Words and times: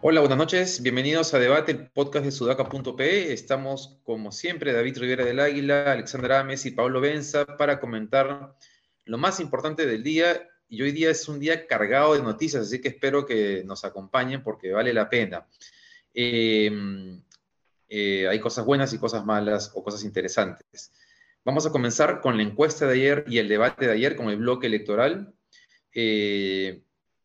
Hola, 0.00 0.20
buenas 0.20 0.38
noches. 0.38 0.82
Bienvenidos 0.82 1.32
a 1.34 1.38
Debate, 1.38 1.72
el 1.72 1.90
podcast 1.90 2.24
de 2.24 2.32
sudaca.pe. 2.32 3.32
Estamos, 3.32 4.00
como 4.04 4.32
siempre, 4.32 4.72
David 4.72 4.98
Rivera 4.98 5.24
del 5.24 5.38
Águila, 5.38 5.92
Alexandra 5.92 6.40
Ames 6.40 6.66
y 6.66 6.72
Pablo 6.72 7.00
Benza 7.00 7.44
para 7.44 7.78
comentar 7.78 8.56
lo 9.04 9.18
más 9.18 9.38
importante 9.38 9.86
del 9.86 10.02
día. 10.02 10.48
Y 10.68 10.82
hoy 10.82 10.92
día 10.92 11.10
es 11.10 11.28
un 11.28 11.38
día 11.38 11.66
cargado 11.66 12.14
de 12.14 12.22
noticias, 12.22 12.64
así 12.64 12.80
que 12.80 12.88
espero 12.88 13.26
que 13.26 13.62
nos 13.64 13.84
acompañen 13.84 14.42
porque 14.42 14.72
vale 14.72 14.92
la 14.92 15.08
pena. 15.08 15.46
Eh, 16.14 16.70
eh, 17.88 18.28
hay 18.28 18.40
cosas 18.40 18.64
buenas 18.64 18.92
y 18.92 18.98
cosas 18.98 19.24
malas 19.24 19.72
o 19.74 19.82
cosas 19.82 20.04
interesantes. 20.04 20.92
Vamos 21.44 21.66
a 21.66 21.70
comenzar 21.70 22.20
con 22.20 22.36
la 22.36 22.42
encuesta 22.42 22.86
de 22.86 22.94
ayer 22.94 23.24
y 23.26 23.38
el 23.38 23.48
debate 23.48 23.86
de 23.86 23.92
ayer 23.92 24.16
con 24.16 24.28
el 24.28 24.36
bloque 24.36 24.66
electoral. 24.66 25.34
Eh, 25.94 26.82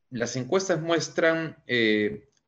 las 0.10 0.36
encuestas 0.36 0.82
muestran 0.82 1.58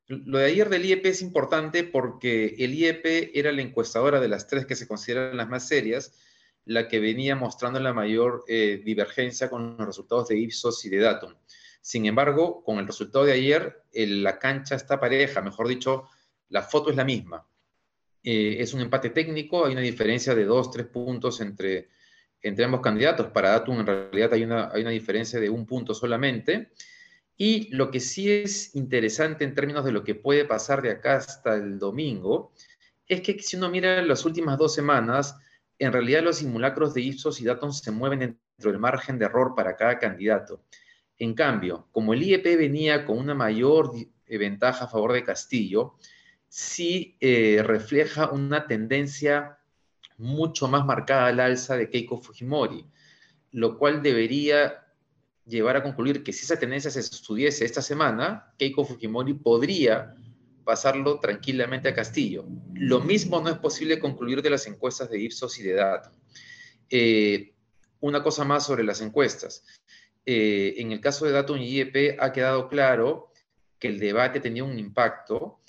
lo 0.08 0.38
de 0.38 0.46
ayer 0.46 0.70
del 0.70 0.86
IEP 0.86 1.08
es 1.08 1.22
importante 1.22 1.84
porque 1.84 2.56
el 2.59 2.73
IEP 2.76 3.32
era 3.34 3.52
la 3.52 3.62
encuestadora 3.62 4.20
de 4.20 4.28
las 4.28 4.48
tres 4.48 4.66
que 4.66 4.76
se 4.76 4.88
consideran 4.88 5.38
las 5.38 5.50
más 5.50 5.68
serias, 5.68 6.14
la 6.64 6.88
que 6.88 7.00
venía 7.00 7.36
mostrando 7.36 7.80
la 7.80 7.94
mayor 7.94 8.44
eh, 8.48 8.82
divergencia 8.84 9.50
con 9.50 9.78
los 9.78 9.88
resultados 9.88 10.28
de 10.28 10.38
Ipsos 10.38 10.84
y 10.86 10.90
de 10.90 11.00
Datum. 11.00 11.34
Sin 11.82 12.06
embargo, 12.06 12.64
con 12.64 12.78
el 12.78 12.88
resultado 12.88 13.26
de 13.26 13.34
ayer, 13.34 13.84
la 13.94 14.38
cancha 14.40 14.76
está 14.76 15.00
pareja, 15.00 15.42
mejor 15.42 15.68
dicho, 15.68 16.08
la 16.50 16.62
foto 16.64 16.90
es 16.90 16.95
la 16.95 17.04
misma. 17.04 17.48
Eh, 18.28 18.58
es 18.60 18.74
un 18.74 18.82
empate 18.82 19.12
técnico, 19.12 19.68
hay 19.68 19.74
una 19.74 19.82
diferencia 19.82 20.34
de 20.34 20.46
dos, 20.46 20.72
tres 20.72 20.88
puntos 20.88 21.42
entre, 21.42 21.90
entre 22.42 22.66
ambos 22.66 22.82
candidatos. 22.82 23.28
Para 23.28 23.52
Datum, 23.52 23.82
en 23.82 23.86
realidad, 23.86 24.34
hay 24.34 24.44
una, 24.44 24.72
hay 24.73 24.82
una 24.82 24.90
diferencia 24.90 25.40
de 25.40 25.48
un 25.48 25.67
punto 25.67 25.94
solamente. 25.94 26.72
Y 27.38 27.70
lo 27.76 27.92
que 27.92 28.00
sí 28.00 28.32
es 28.32 28.76
interesante 28.76 29.44
en 29.44 29.54
términos 29.54 29.86
de 29.86 29.92
lo 29.92 30.04
que 30.04 30.16
puede 30.16 30.44
pasar 30.44 30.82
de 30.82 30.90
acá 30.90 31.17
hasta 31.17 31.54
el 31.54 31.78
domingo, 31.78 32.52
es 33.08 33.22
que 33.22 33.38
si 33.40 33.58
uno 33.58 33.70
mira 33.70 34.02
las 34.02 34.26
últimas 34.26 34.58
dos 34.58 34.73
semanas, 34.73 35.38
en 35.78 35.94
realidad 35.94 36.23
los 36.23 36.38
simulacros 36.38 36.95
de 36.95 37.02
Ipsos 37.02 37.39
y 37.39 37.45
Datum 37.45 37.72
se 37.73 37.92
mueven 37.92 38.20
dentro 38.20 38.72
del 38.72 38.80
margen 38.80 39.20
de 39.20 39.26
error 39.26 39.54
para 39.56 39.76
cada 39.76 40.00
candidato. 40.00 40.64
En 41.20 41.36
cambio, 41.36 41.89
como 41.92 42.16
el 42.16 42.23
IEP 42.23 42.58
venía 42.58 43.06
con 43.06 43.20
una 43.20 43.36
mayor 43.36 43.92
eh, 44.26 44.38
ventaja 44.39 44.86
a 44.86 44.88
favor 44.88 45.14
de 45.14 45.23
Castillo, 45.23 45.95
sí 46.48 47.18
eh, 47.20 47.62
refleja 47.64 48.30
una 48.32 48.68
tendencia 48.68 49.60
mucho 50.18 50.68
más 50.68 50.86
marcada 50.86 51.28
al 51.28 51.40
alza 51.40 51.76
de 51.76 51.90
Keiko 51.90 52.22
Fujimori, 52.22 52.86
lo 53.52 53.78
cual 53.78 54.02
debería 54.02 54.86
llevar 55.46 55.78
a 55.78 55.84
concluir 55.84 56.23
que 56.23 56.34
si 56.34 56.46
esa 56.46 56.58
tendencia 56.58 56.90
se 56.90 57.00
estudiese 57.00 57.66
esta 57.66 57.82
semana, 57.82 58.54
Keiko 58.58 58.86
Fujimori 58.86 59.34
podría 59.34 60.16
pasarlo 60.64 61.20
tranquilamente 61.20 61.88
a 61.90 61.94
Castillo. 61.94 62.46
Lo 62.73 63.00
mismo 63.00 63.40
no 63.40 63.50
es 63.50 63.58
posible 63.58 64.00
concluir 64.00 64.42
de 64.42 64.50
las 64.50 64.66
encuestas 64.68 65.10
de 65.10 65.20
Ipsos 65.20 65.60
y 65.60 65.64
de 65.64 65.73
Data. 65.73 66.12
Eh, 66.90 67.54
una 68.00 68.23
cosa 68.23 68.44
más 68.44 68.66
sobre 68.66 68.84
las 68.84 69.02
encuestas. 69.02 69.64
Eh, 70.26 70.73
en 70.78 70.92
el 70.92 71.00
caso 71.00 71.26
de 71.26 71.32
Datum 71.32 71.60
y 71.60 71.70
IEP 71.70 72.18
ha 72.20 72.34
quedado 72.34 72.68
claro 72.68 73.32
que 73.80 73.88
el 73.88 74.00
debate 74.00 74.40
tenía 74.40 74.64
un 74.64 74.78
impacto. 74.80 75.60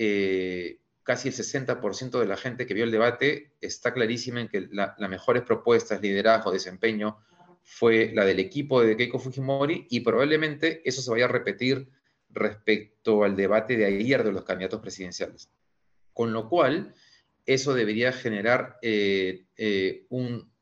Eh, 0.00 0.78
casi 1.02 1.28
el 1.28 1.34
60% 1.34 2.20
de 2.20 2.26
la 2.26 2.36
gente 2.36 2.66
que 2.66 2.74
vio 2.74 2.84
el 2.84 2.92
debate 2.92 3.50
está 3.60 3.92
clarísima 3.92 4.40
en 4.40 4.48
que 4.48 4.68
las 4.70 5.10
mejores 5.10 5.42
propuestas, 5.42 6.00
liderazgo, 6.00 6.52
desempeño 6.52 7.18
fue 7.64 8.12
la 8.14 8.24
del 8.24 8.38
equipo 8.38 8.80
de 8.80 8.96
Keiko 8.96 9.18
Fujimori 9.18 9.86
y 9.90 10.00
probablemente 10.00 10.82
eso 10.88 11.02
se 11.02 11.10
vaya 11.10 11.24
a 11.24 11.28
repetir 11.28 11.88
respecto 12.30 13.24
al 13.24 13.34
debate 13.36 13.76
de 13.76 13.86
ayer 13.86 14.22
de 14.22 14.32
los 14.32 14.44
candidatos 14.44 14.80
presidenciales. 14.80 15.50
Con 16.12 16.32
lo 16.32 16.48
cual, 16.48 16.94
eso 17.44 17.74
debería 17.74 18.12
generar 18.12 18.78
eh, 18.82 19.46
eh, 19.56 20.06
un 20.10 20.52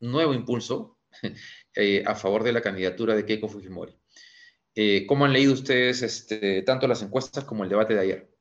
nuevo 0.00 0.32
impulso 0.32 0.98
a 2.06 2.14
favor 2.14 2.44
de 2.44 2.52
la 2.52 2.62
candidatura 2.62 3.14
de 3.14 3.26
Keiko 3.26 3.48
Fujimori. 3.48 3.94
¿Cómo 5.06 5.24
han 5.24 5.32
leído 5.32 5.52
ustedes 5.52 6.02
este, 6.02 6.62
tanto 6.62 6.86
las 6.86 7.02
encuestas 7.02 7.44
como 7.44 7.64
el 7.64 7.70
debate 7.70 7.94
de 7.94 8.00
ayer? 8.00 8.35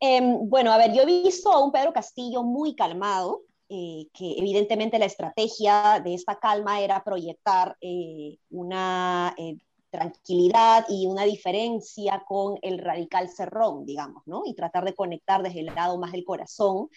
Em, 0.00 0.48
bueno, 0.48 0.72
a 0.72 0.78
ver, 0.78 0.92
yo 0.92 1.02
he 1.02 1.06
visto 1.06 1.50
a 1.50 1.64
un 1.64 1.72
Pedro 1.72 1.92
Castillo 1.92 2.42
muy 2.42 2.74
calmado, 2.74 3.42
eh, 3.68 4.08
que 4.12 4.38
evidentemente 4.38 4.98
la 4.98 5.06
estrategia 5.06 6.00
de 6.04 6.14
esta 6.14 6.38
calma 6.38 6.80
era 6.80 7.02
proyectar 7.02 7.76
eh, 7.80 8.38
una 8.50 9.34
eh, 9.38 9.56
tranquilidad 9.90 10.84
y 10.88 11.06
una 11.06 11.24
diferencia 11.24 12.22
con 12.28 12.58
el 12.62 12.78
radical 12.78 13.28
cerrón, 13.30 13.86
digamos, 13.86 14.22
¿no? 14.26 14.42
Y 14.44 14.54
tratar 14.54 14.84
de 14.84 14.94
conectar 14.94 15.42
desde 15.42 15.60
el 15.60 15.66
lado 15.74 15.98
más 15.98 16.12
del 16.12 16.24
corazón. 16.24 16.88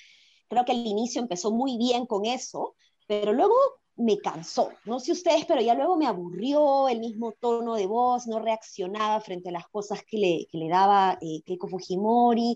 Creo 0.48 0.66
que 0.66 0.74
al 0.74 0.86
inicio 0.86 1.22
empezó 1.22 1.52
muy 1.52 1.78
bien 1.78 2.06
con 2.06 2.26
eso, 2.26 2.76
pero 3.08 3.34
luego 3.34 3.56
me 3.96 4.18
cansó. 4.18 4.70
No 4.86 5.00
sé 5.00 5.14
ustedes, 5.14 5.46
pero 5.46 5.62
ya 5.62 5.74
luego 5.74 5.98
me 5.98 6.08
aburrió 6.08 6.90
el 6.90 7.00
mismo 7.00 7.32
tono 7.34 7.76
de 7.76 7.88
voz, 7.88 8.28
no 8.28 8.40
reaccionaba 8.40 9.22
frente 9.22 9.50
a 9.50 9.54
las 9.54 9.68
cosas 9.70 10.04
que 10.06 10.18
le, 10.18 10.48
que 10.52 10.58
le 10.58 10.70
daba 10.70 11.18
Keiko 11.20 11.68
Fujimori 11.68 12.56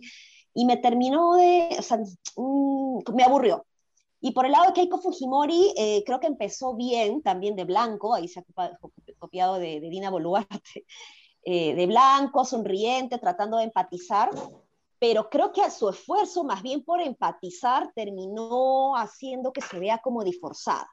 y 0.54 0.66
me 0.66 0.78
terminó 0.78 1.36
de, 1.36 1.76
o 1.78 1.82
sea, 1.82 2.00
mm, 2.38 3.00
me 3.14 3.24
aburrió. 3.24 3.66
Y 4.22 4.32
por 4.32 4.46
el 4.46 4.54
lado 4.54 4.68
de 4.68 4.74
Keiko 4.74 5.00
Fujimori, 5.00 5.74
eh, 5.76 6.04
creo 6.06 6.20
que 6.20 6.28
empezó 6.28 6.76
bien, 6.76 7.22
también 7.22 7.56
de 7.56 7.66
blanco, 7.66 8.14
ahí 8.16 8.28
se 8.28 8.40
ha 8.40 8.46
copiado 9.20 9.60
de, 9.60 9.82
Dina 9.82 10.10
Boluarte, 10.10 10.86
eh, 11.44 11.76
de 11.76 11.88
blanco, 11.88 12.46
sonriente, 12.46 13.18
tratando 13.18 13.58
de 13.58 13.66
empatizar, 13.66 14.30
pero 14.98 15.30
creo 15.30 15.52
que 15.52 15.70
su 15.70 15.90
esfuerzo, 15.90 16.46
más 16.46 16.62
bien 16.62 16.86
por 16.86 17.02
empatizar, 17.02 17.92
terminó 17.94 18.96
haciendo 18.96 19.52
que 19.52 19.60
se 19.60 19.78
vea 19.78 19.98
como 19.98 20.24
disforzada. 20.24 20.88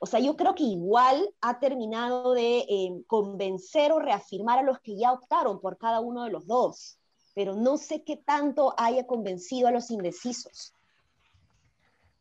O 0.00 0.06
sea, 0.06 0.18
yo 0.18 0.36
creo 0.36 0.56
que 0.56 0.64
igual 0.64 1.32
ha 1.40 1.60
terminado 1.60 2.32
de 2.32 2.58
eh, 2.68 3.04
convencer 3.06 3.92
o 3.92 4.00
reafirmar 4.00 4.58
a 4.58 4.62
los 4.62 4.80
que 4.80 4.96
ya 4.96 5.12
optaron 5.12 5.60
por 5.60 5.78
cada 5.78 6.00
uno 6.00 6.24
de 6.24 6.30
los 6.30 6.46
dos, 6.48 6.98
pero 7.34 7.54
no 7.54 7.76
sé 7.76 8.02
qué 8.04 8.16
tanto 8.16 8.74
haya 8.78 9.06
convencido 9.06 9.68
a 9.68 9.72
los 9.72 9.90
indecisos. 9.90 10.74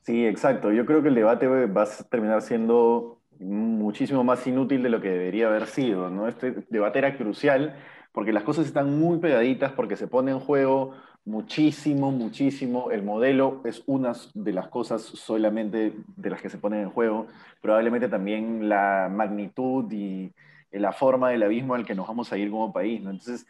Sí, 0.01 0.25
exacto. 0.25 0.71
Yo 0.71 0.85
creo 0.85 1.01
que 1.01 1.09
el 1.09 1.15
debate 1.15 1.47
va 1.47 1.83
a 1.83 1.87
terminar 2.09 2.41
siendo 2.41 3.19
muchísimo 3.39 4.23
más 4.23 4.45
inútil 4.47 4.83
de 4.83 4.89
lo 4.89 5.01
que 5.01 5.09
debería 5.09 5.47
haber 5.47 5.67
sido, 5.67 6.09
¿no? 6.09 6.27
Este 6.27 6.65
debate 6.69 6.99
era 6.99 7.17
crucial 7.17 7.75
porque 8.11 8.33
las 8.33 8.43
cosas 8.43 8.65
están 8.65 8.99
muy 8.99 9.17
pegaditas, 9.19 9.71
porque 9.71 9.95
se 9.95 10.07
pone 10.07 10.31
en 10.31 10.39
juego 10.39 10.93
muchísimo, 11.25 12.11
muchísimo. 12.11 12.91
El 12.91 13.03
modelo 13.03 13.61
es 13.63 13.81
una 13.87 14.13
de 14.33 14.53
las 14.53 14.67
cosas 14.67 15.01
solamente 15.01 15.93
de 16.15 16.29
las 16.29 16.41
que 16.41 16.49
se 16.49 16.57
ponen 16.57 16.81
en 16.81 16.89
juego. 16.89 17.27
Probablemente 17.61 18.09
también 18.09 18.69
la 18.69 19.09
magnitud 19.11 19.91
y 19.91 20.31
la 20.71 20.91
forma 20.91 21.29
del 21.29 21.43
abismo 21.43 21.75
al 21.75 21.85
que 21.85 21.95
nos 21.95 22.07
vamos 22.07 22.31
a 22.31 22.37
ir 22.37 22.51
como 22.51 22.73
país. 22.73 22.99
Entonces, 22.99 23.47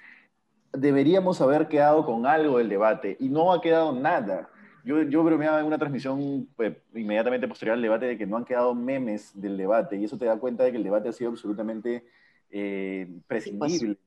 deberíamos 0.74 1.40
haber 1.40 1.68
quedado 1.68 2.06
con 2.06 2.26
algo 2.26 2.58
del 2.58 2.70
debate 2.70 3.16
y 3.20 3.30
no 3.30 3.54
ha 3.54 3.62
quedado 3.62 3.94
nada. 3.94 4.50
Yo, 4.84 5.02
yo 5.04 5.24
bromeaba 5.24 5.60
en 5.60 5.66
una 5.66 5.78
transmisión 5.78 6.50
pues, 6.58 6.76
inmediatamente 6.94 7.48
posterior 7.48 7.76
al 7.76 7.82
debate 7.82 8.06
de 8.08 8.18
que 8.18 8.26
no 8.26 8.38
han 8.38 8.44
quedado 8.44 8.76
memes 8.76 9.40
del 9.40 9.56
debate 9.56 9.96
y 9.96 10.04
eso 10.04 10.18
te 10.18 10.26
da 10.26 10.38
cuenta 10.38 10.64
de 10.64 10.72
que 10.72 10.78
el 10.78 10.84
debate 10.84 11.10
ha 11.10 11.14
sido 11.14 11.30
absolutamente 11.30 12.06
eh, 12.50 13.08
prescindible. 13.28 13.98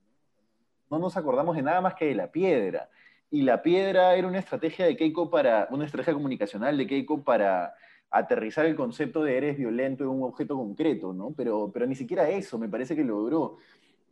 No 0.91 0.99
nos 0.99 1.17
acordamos 1.17 1.55
de 1.55 1.63
nada 1.63 1.81
más 1.81 1.95
que 1.95 2.05
de 2.05 2.15
la 2.15 2.31
piedra. 2.31 2.89
Y 3.31 3.41
la 3.41 3.61
piedra 3.61 4.15
era 4.15 4.27
una 4.27 4.39
estrategia 4.39 4.85
de 4.85 4.95
Keiko 4.95 5.29
para, 5.29 5.67
una 5.71 5.85
estrategia 5.85 6.13
comunicacional 6.13 6.77
de 6.77 6.87
Keiko 6.87 7.23
para 7.23 7.73
aterrizar 8.09 8.65
el 8.65 8.75
concepto 8.75 9.23
de 9.23 9.37
eres 9.37 9.57
violento 9.57 10.03
en 10.03 10.11
un 10.11 10.23
objeto 10.23 10.55
concreto, 10.55 11.11
¿no? 11.11 11.33
Pero, 11.35 11.71
pero 11.73 11.85
ni 11.85 11.95
siquiera 11.95 12.29
eso 12.29 12.57
me 12.57 12.69
parece 12.69 12.95
que 12.95 13.03
logró. 13.03 13.57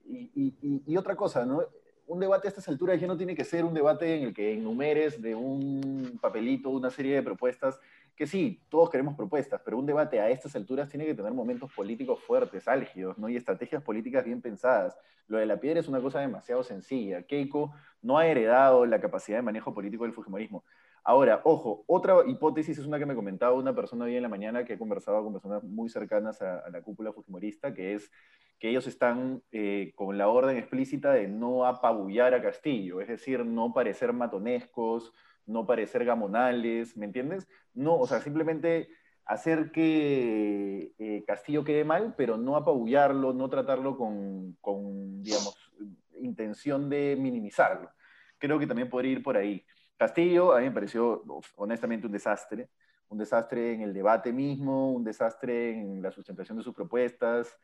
Y, 0.07 0.29
y, 0.35 0.81
y 0.85 0.97
otra 0.97 1.15
cosa, 1.15 1.45
¿no? 1.45 1.63
Un 2.07 2.19
debate 2.19 2.47
a 2.47 2.49
estas 2.49 2.67
alturas 2.67 2.99
ya 2.99 3.07
no 3.07 3.17
tiene 3.17 3.35
que 3.35 3.43
ser 3.43 3.65
un 3.65 3.73
debate 3.73 4.15
en 4.15 4.23
el 4.27 4.33
que 4.33 4.53
enumeres 4.53 5.21
de 5.21 5.35
un 5.35 6.19
papelito 6.21 6.69
una 6.69 6.89
serie 6.89 7.15
de 7.15 7.23
propuestas, 7.23 7.79
que 8.15 8.27
sí, 8.27 8.61
todos 8.69 8.89
queremos 8.89 9.15
propuestas, 9.15 9.61
pero 9.65 9.77
un 9.77 9.85
debate 9.85 10.19
a 10.19 10.29
estas 10.29 10.55
alturas 10.55 10.89
tiene 10.89 11.05
que 11.05 11.13
tener 11.13 11.33
momentos 11.33 11.71
políticos 11.73 12.19
fuertes, 12.21 12.67
álgidos, 12.67 13.17
¿no? 13.17 13.27
Y 13.27 13.35
estrategias 13.35 13.83
políticas 13.83 14.23
bien 14.23 14.41
pensadas. 14.41 14.97
Lo 15.27 15.37
de 15.37 15.45
la 15.45 15.59
piedra 15.59 15.79
es 15.79 15.87
una 15.87 15.99
cosa 15.99 16.21
demasiado 16.21 16.63
sencilla. 16.63 17.23
Keiko 17.23 17.73
no 18.01 18.17
ha 18.17 18.27
heredado 18.27 18.85
la 18.85 19.01
capacidad 19.01 19.39
de 19.39 19.41
manejo 19.41 19.73
político 19.73 20.03
del 20.03 20.13
Fujimorismo. 20.13 20.63
Ahora, 21.07 21.41
ojo, 21.43 21.83
otra 21.85 22.15
hipótesis 22.25 22.79
es 22.79 22.85
una 22.87 22.97
que 22.97 23.05
me 23.05 23.13
comentaba 23.13 23.53
una 23.53 23.75
persona 23.75 24.05
hoy 24.05 24.15
en 24.15 24.23
la 24.23 24.27
mañana 24.27 24.65
que 24.65 24.73
he 24.73 24.79
conversado 24.79 25.23
con 25.23 25.33
personas 25.33 25.63
muy 25.63 25.87
cercanas 25.87 26.41
a, 26.41 26.67
la 26.71 26.81
cúpula 26.81 27.13
fujimorista, 27.13 27.75
que 27.75 27.93
es 27.93 28.11
que 28.57 28.69
ellos 28.69 28.87
están 28.87 29.43
eh, 29.51 29.93
con 29.95 30.17
la 30.17 30.29
orden 30.29 30.57
explícita 30.57 31.13
de 31.13 31.27
no 31.27 31.67
apabullar 31.67 32.33
a 32.33 32.41
Castillo, 32.41 33.01
es 33.01 33.07
decir, 33.07 33.45
no 33.45 33.71
parecer 33.71 34.13
matonescos, 34.13 35.13
no 35.45 35.67
parecer 35.67 36.05
gamonales, 36.05 36.97
¿me 36.97 37.05
entiendes? 37.05 37.47
No, 37.75 37.97
o 37.97 38.07
sea, 38.07 38.19
simplemente 38.19 38.89
hacer 39.25 39.71
que 39.71 40.91
eh, 40.97 41.23
Castillo 41.27 41.63
quede 41.63 41.83
mal, 41.83 42.15
pero 42.17 42.35
no 42.37 42.55
apabullarlo, 42.55 43.31
no 43.31 43.47
tratarlo 43.47 43.95
con, 43.95 44.57
con, 44.59 45.21
digamos, 45.21 45.71
intención 46.19 46.89
de 46.89 47.15
minimizarlo. 47.15 47.91
Creo 48.39 48.57
que 48.57 48.65
también 48.65 48.89
podría 48.89 49.11
ir 49.11 49.21
por 49.21 49.37
ahí. 49.37 49.63
Castillo 49.97 50.53
a 50.53 50.59
mí 50.59 50.65
me 50.65 50.71
pareció 50.71 51.23
honestamente 51.55 52.07
un 52.07 52.13
desastre, 52.13 52.69
un 53.09 53.17
desastre 53.17 53.73
en 53.73 53.81
el 53.81 53.93
debate 53.93 54.33
mismo, 54.33 54.91
un 54.91 55.03
desastre 55.03 55.71
en 55.71 56.01
la 56.01 56.11
sustentación 56.11 56.57
de 56.57 56.63
sus 56.63 56.73
propuestas, 56.73 57.55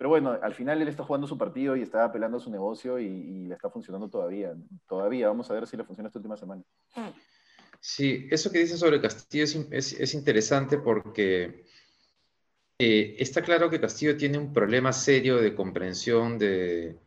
pero 0.00 0.08
bueno, 0.08 0.38
al 0.40 0.54
final 0.54 0.80
él 0.80 0.88
está 0.88 1.04
jugando 1.04 1.26
su 1.26 1.36
partido 1.36 1.76
y 1.76 1.82
está 1.82 2.04
apelando 2.04 2.38
a 2.38 2.40
su 2.40 2.50
negocio 2.50 2.98
y, 2.98 3.44
le 3.44 3.54
está 3.54 3.68
funcionando 3.68 4.08
todavía. 4.08 4.54
Todavía, 4.88 5.28
vamos 5.28 5.50
a 5.50 5.52
ver 5.52 5.66
si 5.66 5.76
le 5.76 5.84
funciona 5.84 6.08
esta 6.08 6.18
última 6.18 6.38
semana. 6.38 6.62
Sí, 7.80 8.26
eso 8.30 8.50
que 8.50 8.60
dice 8.60 8.78
sobre 8.78 8.98
Castillo 9.02 9.44
es, 9.44 10.14
interesante 10.14 10.78
porque 10.78 11.66
eh, 12.78 13.16
está 13.18 13.42
claro 13.42 13.68
que 13.68 13.78
Castillo 13.78 14.16
tiene 14.16 14.38
un 14.38 14.54
problema 14.54 14.90
serio 14.94 15.36
de 15.36 15.54
comprensión 15.54 16.38
de, 16.38 16.98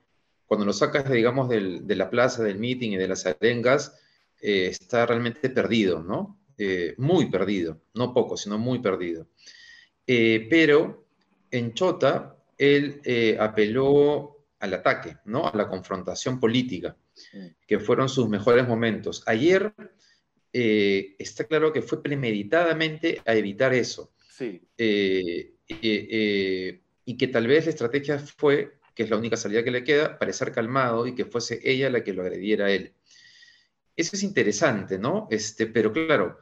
cuando 0.45 0.63
lo 0.63 0.71
sacas, 0.71 1.09
digamos, 1.09 1.49
de 1.49 1.95
la 1.95 2.11
plaza, 2.11 2.43
del 2.43 2.59
meeting 2.59 2.91
y 2.91 2.97
de 2.97 3.07
las 3.07 3.25
arengas, 3.25 3.99
eh, 4.45 4.67
está 4.67 5.05
realmente 5.05 5.49
perdido, 5.49 6.03
¿no? 6.03 6.37
Eh, 6.57 6.95
muy 6.97 7.31
perdido, 7.31 7.79
no 7.93 8.13
poco, 8.13 8.35
sino 8.35 8.57
muy 8.57 8.79
perdido. 8.79 9.29
Eh, 10.05 10.47
pero 10.49 11.07
en 11.49 11.73
Chota, 11.73 12.35
él 12.57 12.99
apeló 13.39 14.47
al 14.59 14.73
ataque, 14.73 15.15
¿no? 15.25 15.47
A 15.47 15.55
la 15.55 15.69
confrontación 15.69 16.41
política, 16.41 16.97
que 17.65 17.79
fueron 17.79 18.09
sus 18.09 18.27
mejores 18.27 18.67
momentos. 18.67 19.23
Ayer 19.27 19.73
está 20.51 21.45
claro 21.45 21.71
que 21.71 21.81
fue 21.81 22.03
premeditadamente 22.03 23.21
a 23.25 23.35
evitar 23.35 23.73
eso. 23.73 24.11
Sí. 24.29 24.61
y 24.77 25.53
que 27.17 27.27
tal 27.31 27.47
vez 27.47 27.63
la 27.65 27.71
estrategia 27.71 28.19
fue, 28.19 28.73
que 28.93 29.03
es 29.03 29.09
la 29.09 29.15
única 29.17 29.37
salida 29.37 29.63
que 29.63 29.71
le 29.71 29.85
queda, 29.85 30.19
parecer 30.19 30.51
calmado 30.51 31.07
y 31.07 31.15
que 31.15 31.23
fuese 31.25 31.61
ella 31.63 31.89
la 31.89 32.03
que 32.03 32.13
lo 32.13 32.23
agrediera 32.23 32.65
a 32.65 32.71
él. 32.71 32.93
Eso 33.95 34.15
es 34.15 34.23
interesante, 34.23 34.97
¿no? 34.97 35.27
Este, 35.29 35.67
pero 35.67 35.93
claro, 35.93 36.39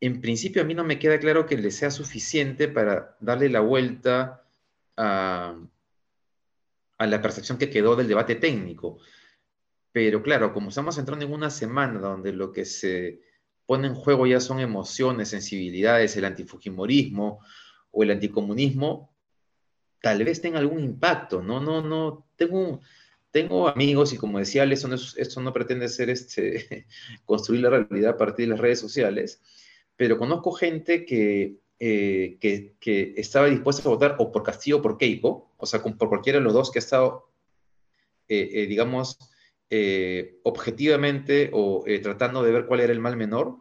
en 0.00 0.20
principio 0.20 0.62
a 0.62 0.64
mí 0.64 0.74
no 0.74 0.84
me 0.84 0.98
queda 0.98 1.20
claro 1.20 1.46
que 1.46 1.58
le 1.58 1.70
sea 1.70 1.90
suficiente 1.90 2.68
para 2.68 3.16
darle 3.20 3.50
la 3.50 3.60
vuelta 3.60 4.44
a, 4.96 5.56
la 6.98 7.22
percepción 7.22 7.58
que 7.58 7.70
quedó 7.70 7.96
del 7.96 8.08
debate 8.08 8.34
técnico. 8.36 8.98
Pero 9.92 10.22
claro, 10.22 10.52
como 10.54 10.70
estamos 10.70 10.96
entrando 10.98 11.24
en 11.24 11.32
una 11.32 11.50
semana 11.50 12.00
donde 12.00 12.32
lo 12.32 12.52
que 12.52 12.64
se 12.64 13.20
pone 13.66 13.88
en 13.88 13.94
juego 13.94 14.26
ya 14.26 14.40
son 14.40 14.60
emociones, 14.60 15.28
sensibilidades, 15.28 16.16
el 16.16 16.24
antifujimorismo 16.24 17.40
o 17.90 18.02
el 18.02 18.10
anticomunismo, 18.10 19.14
tal 20.00 20.24
vez 20.24 20.40
tenga 20.40 20.58
algún 20.58 20.82
impacto. 20.82 21.42
No, 21.42 21.60
no, 21.60 21.82
no. 21.82 22.26
Tengo 22.36 22.58
un, 22.58 22.80
tengo 23.30 23.68
amigos 23.68 24.12
y 24.12 24.16
como 24.16 24.38
decía 24.38 24.64
esto 24.64 24.88
no, 24.88 25.42
no 25.42 25.52
pretende 25.52 25.88
ser 25.88 26.10
este, 26.10 26.86
construir 27.24 27.62
la 27.62 27.70
realidad 27.70 28.12
a 28.12 28.16
partir 28.16 28.46
de 28.46 28.50
las 28.50 28.60
redes 28.60 28.80
sociales, 28.80 29.40
pero 29.96 30.18
conozco 30.18 30.52
gente 30.52 31.04
que, 31.04 31.58
eh, 31.78 32.38
que, 32.40 33.14
estaba 33.16 33.46
dispuesta 33.46 33.88
a 33.88 33.92
votar 33.92 34.16
o 34.18 34.32
por 34.32 34.42
Castillo 34.42 34.78
o 34.78 34.82
por 34.82 34.98
Keiko, 34.98 35.52
o 35.56 35.66
sea, 35.66 35.82
por 35.82 36.08
cualquiera 36.08 36.38
de 36.38 36.44
los 36.44 36.54
dos 36.54 36.70
que 36.70 36.78
ha 36.78 36.80
estado, 36.80 37.30
eh, 38.28 38.48
eh, 38.52 38.66
digamos, 38.66 39.18
objetivamente 40.42 41.50
o 41.52 41.84
tratando 42.02 42.42
de 42.42 42.50
ver 42.50 42.66
cuál 42.66 42.80
era 42.80 42.92
el 42.92 42.98
mal 42.98 43.16
menor. 43.16 43.58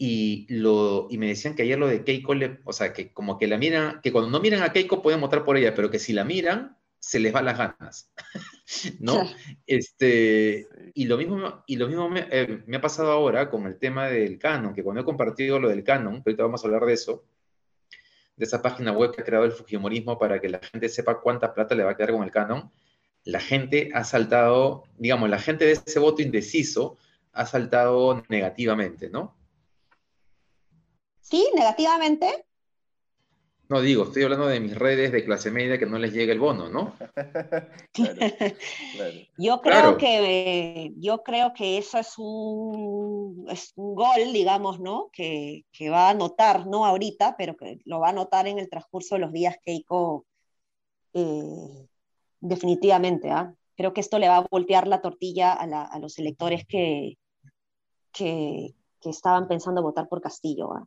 Y, 0.00 0.46
lo, 0.48 1.08
y 1.10 1.18
me 1.18 1.26
decían 1.26 1.56
que 1.56 1.62
ayer 1.62 1.78
lo 1.78 1.88
de 1.88 2.04
Keiko, 2.04 2.32
le, 2.34 2.60
o 2.64 2.72
sea, 2.72 2.92
que 2.92 3.12
como 3.12 3.36
que 3.36 3.48
la 3.48 3.58
miran, 3.58 4.00
que 4.00 4.12
cuando 4.12 4.30
no 4.30 4.40
miran 4.40 4.62
a 4.62 4.72
Keiko 4.72 5.02
pueden 5.02 5.20
votar 5.20 5.44
por 5.44 5.56
ella, 5.56 5.74
pero 5.74 5.90
que 5.90 5.98
si 5.98 6.12
la 6.12 6.24
miran, 6.24 6.77
se 6.98 7.18
les 7.18 7.34
va 7.34 7.42
las 7.42 7.58
ganas, 7.58 8.12
¿no? 9.00 9.22
Este, 9.66 10.66
y 10.94 11.04
lo 11.06 11.16
mismo, 11.16 11.62
y 11.66 11.76
lo 11.76 11.86
mismo 11.86 12.10
eh, 12.14 12.62
me, 12.66 12.76
ha 12.76 12.80
pasado 12.80 13.12
ahora 13.12 13.50
con 13.50 13.66
el 13.66 13.78
tema 13.78 14.08
del 14.08 14.38
canon, 14.38 14.74
que 14.74 14.82
cuando 14.82 15.02
he 15.02 15.04
compartido 15.04 15.58
lo 15.58 15.68
del 15.68 15.84
canon, 15.84 16.22
ahorita 16.24 16.42
vamos 16.42 16.62
a 16.62 16.66
hablar 16.66 16.84
de 16.84 16.92
eso, 16.94 17.24
de 18.36 18.44
esa 18.44 18.62
página 18.62 18.92
web 18.92 19.14
que 19.14 19.22
ha 19.22 19.24
creado 19.24 19.44
el 19.44 19.52
Fujimorismo 19.52 20.18
para 20.18 20.40
que 20.40 20.48
la 20.48 20.58
gente 20.58 20.88
sepa 20.88 21.20
cuánta 21.20 21.54
plata 21.54 21.74
le 21.74 21.84
va 21.84 21.92
a 21.92 21.96
quedar 21.96 22.12
con 22.12 22.22
el 22.22 22.30
canon, 22.30 22.70
la 23.24 23.40
gente 23.40 23.90
ha 23.94 24.04
saltado, 24.04 24.84
digamos, 24.96 25.28
la 25.28 25.38
gente 25.38 25.64
de 25.64 25.72
ese 25.72 25.98
voto 25.98 26.22
indeciso 26.22 26.96
ha 27.32 27.46
saltado 27.46 28.22
negativamente, 28.28 29.10
¿no? 29.10 29.36
Sí, 31.20 31.48
negativamente. 31.54 32.47
No, 33.70 33.82
digo, 33.82 34.04
estoy 34.04 34.22
hablando 34.22 34.46
de 34.46 34.60
mis 34.60 34.74
redes 34.74 35.12
de 35.12 35.24
clase 35.24 35.50
media 35.50 35.78
que 35.78 35.84
no 35.84 35.98
les 35.98 36.14
llega 36.14 36.32
el 36.32 36.40
bono, 36.40 36.70
¿no? 36.70 36.94
Yo 39.36 39.60
creo 39.60 39.98
que 39.98 40.92
yo 40.96 41.22
creo 41.22 41.52
que 41.52 41.76
eso 41.76 41.98
es 41.98 42.14
un, 42.16 43.46
es 43.50 43.72
un 43.76 43.94
gol, 43.94 44.32
digamos, 44.32 44.80
¿no? 44.80 45.10
Que, 45.12 45.64
va 45.90 46.08
a 46.08 46.14
notar, 46.14 46.66
no 46.66 46.86
ahorita, 46.86 47.36
pero 47.36 47.56
que 47.56 47.78
lo 47.84 48.00
va 48.00 48.08
a 48.08 48.12
notar 48.12 48.46
en 48.46 48.58
el 48.58 48.70
transcurso 48.70 49.16
de 49.16 49.20
los 49.20 49.32
días 49.32 49.56
Keiko 49.62 50.24
eh, 51.12 51.86
definitivamente, 52.40 53.30
¿ah? 53.30 53.52
Creo 53.76 53.92
que 53.92 54.00
esto 54.00 54.18
le 54.18 54.28
va 54.28 54.38
a 54.38 54.46
voltear 54.50 54.88
la 54.88 55.00
tortilla 55.00 55.52
a, 55.52 55.98
los 55.98 56.18
electores 56.18 56.66
que, 56.66 57.18
que, 58.12 58.74
estaban 59.04 59.46
pensando 59.46 59.82
votar 59.82 60.08
por 60.08 60.20
Castillo. 60.20 60.72
¿ah? 60.72 60.84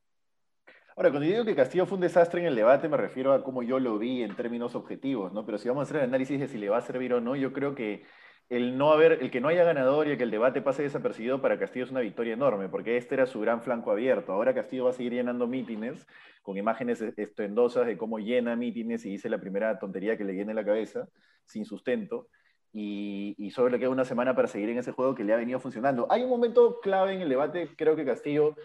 Ahora, 1.02 1.10
cuando 1.10 1.28
digo 1.28 1.44
que 1.44 1.56
Castillo 1.56 1.88
fue 1.88 1.96
un 1.96 2.04
desastre 2.04 2.42
en 2.42 2.46
el 2.46 2.56
debate, 2.56 2.88
me 2.88 2.96
refiero 2.96 3.34
a 3.34 3.44
cómo 3.44 3.64
yo 3.64 3.80
lo 3.80 3.98
vi 3.98 4.22
en 4.22 4.36
términos 4.36 4.76
objetivos, 4.76 5.34
¿no? 5.34 5.44
Pero 5.44 5.58
si 5.58 5.68
vamos 5.68 5.82
a 5.82 5.86
hacer 5.86 5.98
el 5.98 6.04
análisis 6.04 6.40
de 6.40 6.48
si 6.48 6.60
le 6.60 6.70
va 6.70 6.78
a 6.78 6.82
servir 6.82 7.12
o 7.16 7.20
no, 7.20 7.36
yo 7.36 7.54
creo 7.54 7.74
que 7.74 8.04
el 8.50 8.78
no 8.78 8.92
haber, 8.92 9.14
el 9.14 9.32
que 9.32 9.42
no 9.42 9.48
haya 9.48 9.64
ganador 9.64 10.06
y 10.06 10.12
el 10.12 10.18
que 10.20 10.26
el 10.26 10.30
debate 10.30 10.62
pase 10.62 10.84
desapercibido 10.84 11.42
para 11.42 11.58
Castillo 11.58 11.86
es 11.86 11.90
una 11.90 12.02
victoria 12.02 12.34
enorme, 12.34 12.70
porque 12.70 12.98
este 12.98 13.16
era 13.16 13.26
su 13.26 13.40
gran 13.40 13.64
flanco 13.64 13.90
abierto. 13.90 14.32
Ahora 14.32 14.54
Castillo 14.54 14.84
va 14.84 14.92
a 14.92 14.94
seguir 14.94 15.14
llenando 15.14 15.48
mítines 15.48 16.06
con 16.44 16.56
imágenes 16.56 17.02
estuendosas 17.18 17.88
de 17.88 17.98
cómo 17.98 18.20
llena 18.20 18.56
mítines 18.56 19.04
y 19.08 19.10
dice 19.10 19.28
la 19.28 19.40
primera 19.40 19.80
tontería 19.80 20.20
que 20.20 20.24
le 20.24 20.34
llena 20.34 20.54
la 20.54 20.64
cabeza, 20.64 21.08
sin 21.46 21.66
sustento. 21.66 22.28
Y, 22.74 23.34
y 23.40 23.50
solo 23.50 23.70
le 23.70 23.80
queda 23.80 23.90
una 23.90 24.06
semana 24.06 24.36
para 24.36 24.48
seguir 24.48 24.70
en 24.70 24.78
ese 24.78 24.92
juego 24.92 25.16
que 25.16 25.24
le 25.24 25.34
ha 25.34 25.38
venido 25.38 25.60
funcionando. 25.60 26.06
Hay 26.12 26.22
un 26.22 26.30
momento 26.30 26.80
clave 26.80 27.14
en 27.14 27.22
el 27.22 27.30
debate, 27.30 27.70
creo 27.76 27.96
que 27.96 28.06
Castillo 28.06 28.56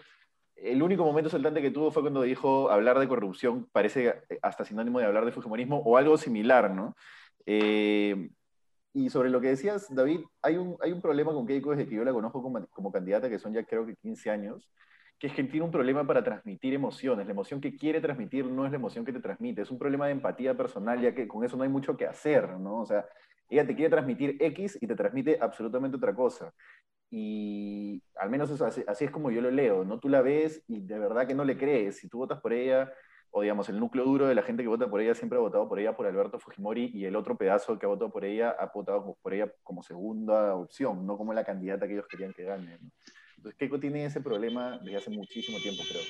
el 0.57 0.81
único 0.81 1.03
momento 1.03 1.29
saltante 1.29 1.61
que 1.61 1.71
tuvo 1.71 1.91
fue 1.91 2.01
cuando 2.01 2.21
dijo 2.23 2.69
hablar 2.69 2.99
de 2.99 3.07
corrupción 3.07 3.67
parece 3.71 4.21
hasta 4.41 4.65
sinónimo 4.65 4.99
de 4.99 5.05
hablar 5.05 5.25
de 5.25 5.31
fujimorismo 5.31 5.77
o 5.79 5.97
algo 5.97 6.17
similar, 6.17 6.71
¿no? 6.71 6.95
Eh, 7.45 8.29
y 8.93 9.09
sobre 9.09 9.29
lo 9.29 9.39
que 9.39 9.49
decías, 9.49 9.93
David, 9.93 10.21
hay 10.41 10.57
un, 10.57 10.75
hay 10.81 10.91
un 10.91 11.01
problema 11.01 11.31
con 11.31 11.45
Keiko 11.45 11.71
desde 11.71 11.87
que 11.87 11.95
yo 11.95 12.03
la 12.03 12.11
conozco 12.11 12.41
como, 12.41 12.65
como, 12.67 12.91
candidata, 12.91 13.29
que 13.29 13.37
son 13.37 13.53
ya 13.53 13.63
creo 13.63 13.85
que 13.85 13.95
15 13.95 14.31
años, 14.31 14.67
que 15.19 15.27
es 15.27 15.33
que 15.33 15.43
tiene 15.43 15.65
un 15.65 15.71
problema 15.71 16.05
para 16.05 16.23
transmitir 16.23 16.73
emociones. 16.73 17.27
La 17.27 17.33
emoción 17.33 17.61
que 17.61 17.75
quiere 17.75 18.01
transmitir 18.01 18.45
no 18.45 18.65
es 18.65 18.71
la 18.71 18.77
emoción 18.77 19.05
que 19.05 19.13
te 19.13 19.19
transmite, 19.19 19.61
es 19.61 19.71
un 19.71 19.77
problema 19.77 20.07
de 20.07 20.13
empatía 20.13 20.57
personal, 20.57 20.99
ya 20.99 21.13
que 21.13 21.27
con 21.27 21.43
eso 21.43 21.57
no 21.57 21.63
hay 21.63 21.69
mucho 21.69 21.95
que 21.95 22.07
hacer, 22.07 22.49
¿no? 22.59 22.81
O 22.81 22.85
sea, 22.85 23.05
ella 23.49 23.65
te 23.65 23.75
quiere 23.75 23.89
transmitir 23.89 24.35
X 24.39 24.77
y 24.81 24.87
te 24.87 24.95
transmite 24.95 25.37
absolutamente 25.39 25.97
otra 25.97 26.13
cosa. 26.13 26.53
Y 27.09 28.03
al 28.15 28.29
menos 28.29 28.49
eso, 28.49 28.65
así, 28.65 28.83
es 29.05 29.11
como 29.11 29.31
yo 29.31 29.41
lo 29.41 29.49
leo, 29.49 29.85
¿no? 29.85 29.99
Tú 29.99 30.09
la 30.09 30.21
ves 30.21 30.63
y 30.67 30.81
de 30.81 30.99
verdad 30.99 31.25
que 31.25 31.33
no 31.33 31.45
le 31.45 31.57
crees. 31.57 31.97
Si 31.97 32.09
tú 32.09 32.19
votas 32.19 32.41
por 32.41 32.51
ella, 32.53 32.91
o 33.31 33.41
digamos, 33.41 33.69
el 33.69 33.79
núcleo 33.79 34.03
duro 34.03 34.27
de 34.27 34.35
la 34.35 34.41
gente 34.41 34.63
que 34.63 34.69
vota 34.69 34.89
por 34.89 35.01
ella 35.01 35.15
siempre 35.15 35.37
ha 35.37 35.41
votado 35.41 35.67
por 35.67 35.79
ella 35.79 35.95
por 35.95 36.05
Alberto 36.05 36.39
Fujimori 36.39 36.91
y 36.93 37.05
el 37.05 37.15
otro 37.15 37.37
pedazo 37.37 37.77
que 37.77 37.85
ha 37.85 37.89
votado 37.89 38.11
por 38.11 38.25
ella 38.25 38.55
ha 38.59 38.71
votado 38.73 39.17
por 39.21 39.33
ella 39.33 39.51
como 39.63 39.83
segunda 39.83 40.55
opción, 40.55 41.05
no 41.05 41.17
como 41.17 41.33
la 41.33 41.43
candidata 41.43 41.87
que 41.87 41.93
ellos 41.93 42.07
querían 42.09 42.33
que 42.33 42.43
gane. 42.43 42.79
Entonces, 43.37 43.57
Keiko 43.57 43.79
tiene 43.79 44.05
ese 44.05 44.21
problema 44.21 44.79
desde 44.83 44.97
hace 44.97 45.09
muchísimo 45.11 45.59
tiempo, 45.59 45.83
creo. 45.87 46.01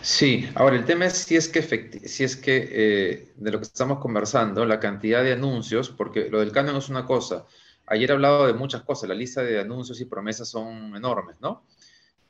Sí, 0.00 0.48
ahora 0.56 0.76
el 0.76 0.84
tema 0.84 1.06
es 1.06 1.12
si 1.12 1.36
es 1.36 1.48
que, 1.48 1.62
si 1.62 2.24
es 2.24 2.36
que 2.36 2.68
eh, 2.72 3.32
de 3.36 3.50
lo 3.52 3.58
que 3.58 3.64
estamos 3.64 4.00
conversando, 4.00 4.64
la 4.64 4.80
cantidad 4.80 5.22
de 5.22 5.34
anuncios, 5.34 5.90
porque 5.90 6.28
lo 6.28 6.40
del 6.40 6.50
canon 6.50 6.76
es 6.76 6.88
una 6.88 7.06
cosa, 7.06 7.46
Ayer 7.86 8.10
he 8.10 8.12
hablado 8.12 8.46
de 8.46 8.54
muchas 8.54 8.82
cosas, 8.82 9.08
la 9.08 9.14
lista 9.14 9.42
de 9.42 9.60
anuncios 9.60 10.00
y 10.00 10.04
promesas 10.04 10.48
son 10.48 10.96
enormes, 10.96 11.40
¿no? 11.40 11.66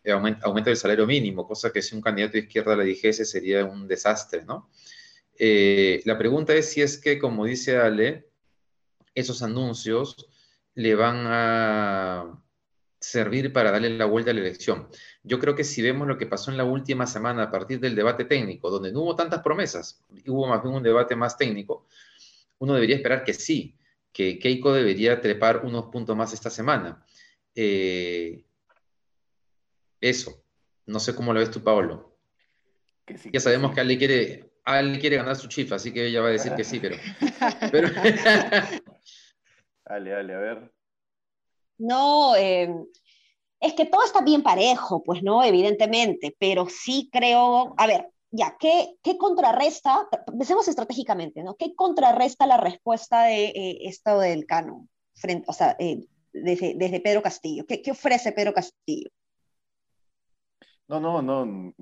Eh, 0.04 0.11
aumento, 0.11 0.71
del 0.71 0.76
salario 0.76 1.06
mínimo, 1.06 1.47
cosa 1.47 1.73
que 1.73 1.82
si 1.82 1.94
un 1.94 2.00
candidato 2.00 2.32
de 2.32 2.40
izquierda 2.40 2.75
le 2.75 2.85
dijese 2.85 3.25
sería 3.25 3.64
un 3.64 3.87
desastre, 3.87 4.44
¿no? 4.44 4.68
Eh, 5.38 6.02
la 6.04 6.18
pregunta 6.18 6.54
es 6.54 6.71
si 6.71 6.82
es 6.82 6.99
que, 6.99 7.18
como 7.18 7.44
dice 7.44 7.76
Ale, 7.76 8.28
esos 9.14 9.42
anuncios 9.42 10.28
le 10.75 10.94
van 10.94 11.25
a 11.26 12.42
servir 12.99 13.52
para 13.52 13.73
darle 13.73 13.90
la 13.90 14.06
vuelta 14.06 14.30
a 14.30 14.35
la 14.35 14.40
elección. 14.40 14.88
Yo 15.23 15.38
creo 15.38 15.54
que 15.54 15.64
si 15.64 15.82
vemos 15.82 16.06
lo 16.06 16.18
que 16.18 16.26
pasó 16.26 16.50
en 16.50 16.56
la 16.56 16.64
última 16.64 17.06
semana 17.06 17.44
a 17.44 17.50
partir 17.50 17.80
del 17.80 17.94
debate 17.94 18.25
técnico, 18.25 18.71
donde 18.71 18.92
no 18.92 19.00
hubo 19.02 19.16
tantas 19.16 19.42
promesas, 19.42 20.02
hubo 20.26 20.47
más 20.47 20.62
bien 20.62 20.75
un 20.75 20.82
debate 20.82 21.16
más 21.16 21.37
técnico, 21.37 21.87
uno 22.59 22.75
debería 22.75 22.97
esperar 22.97 23.25
que 23.25 23.35
sí, 23.35 23.76
que 24.12 24.38
Keiko 24.38 24.73
debería 24.73 25.21
trepar 25.21 25.64
unos 25.64 25.87
puntos 25.87 26.16
más 26.16 26.33
esta 26.33 26.50
semana. 26.50 27.04
Eh, 27.54 28.45
eso. 30.00 30.45
No 30.87 31.00
sé 31.00 31.14
cómo 31.14 31.33
lo 31.33 31.40
ves 31.40 31.50
tú, 31.50 31.62
Paolo. 31.62 32.19
ya 33.33 33.40
sabemos 33.40 33.75
que 33.75 33.81
Ale 33.81 33.99
quiere, 33.99 34.52
Ale 34.64 34.99
quiere 34.99 35.16
ganar 35.16 35.37
su 35.37 35.49
chifa, 35.49 35.76
así 35.76 35.92
que 35.92 36.07
ella 36.07 36.21
va 36.21 36.28
a 36.28 36.33
decir 36.33 36.54
que 36.54 36.64
sí, 36.64 36.81
pero... 36.81 36.97
dale, 39.85 40.11
dale, 40.11 40.35
a 40.35 40.38
ver. 40.38 40.73
No, 41.78 42.37
eh, 42.37 42.75
es 43.61 43.75
que 43.75 43.87
todo 43.87 44.04
está 44.04 44.23
bien 44.23 44.42
parejo, 44.42 45.02
pues 45.02 45.23
no, 45.23 45.42
evidentemente, 45.45 46.37
pero 46.38 46.66
sí 46.69 47.09
creo, 47.12 47.75
a 47.78 47.87
ver, 47.87 48.09
ya, 48.32 48.56
¿qué, 48.58 48.96
qué 49.02 49.18
contrarresta? 49.18 50.08
Empecemos 50.26 50.66
estratégicamente, 50.66 51.42
¿no? 51.42 51.54
¿Qué 51.54 51.74
contrarresta 51.74 52.46
la 52.46 52.56
respuesta 52.56 53.24
de 53.24 53.44
eh, 53.48 53.78
esto 53.82 54.18
del 54.18 54.46
canon? 54.46 54.88
Frente, 55.14 55.44
o 55.48 55.52
sea, 55.52 55.76
eh, 55.78 56.06
desde, 56.32 56.74
desde, 56.74 57.00
Pedro 57.00 57.22
Castillo. 57.22 57.64
¿Qué, 57.68 57.82
¿Qué, 57.82 57.90
ofrece 57.90 58.32
Pedro 58.32 58.54
Castillo? 58.54 59.10
No, 60.88 60.98
no, 60.98 61.20
no. 61.20 61.74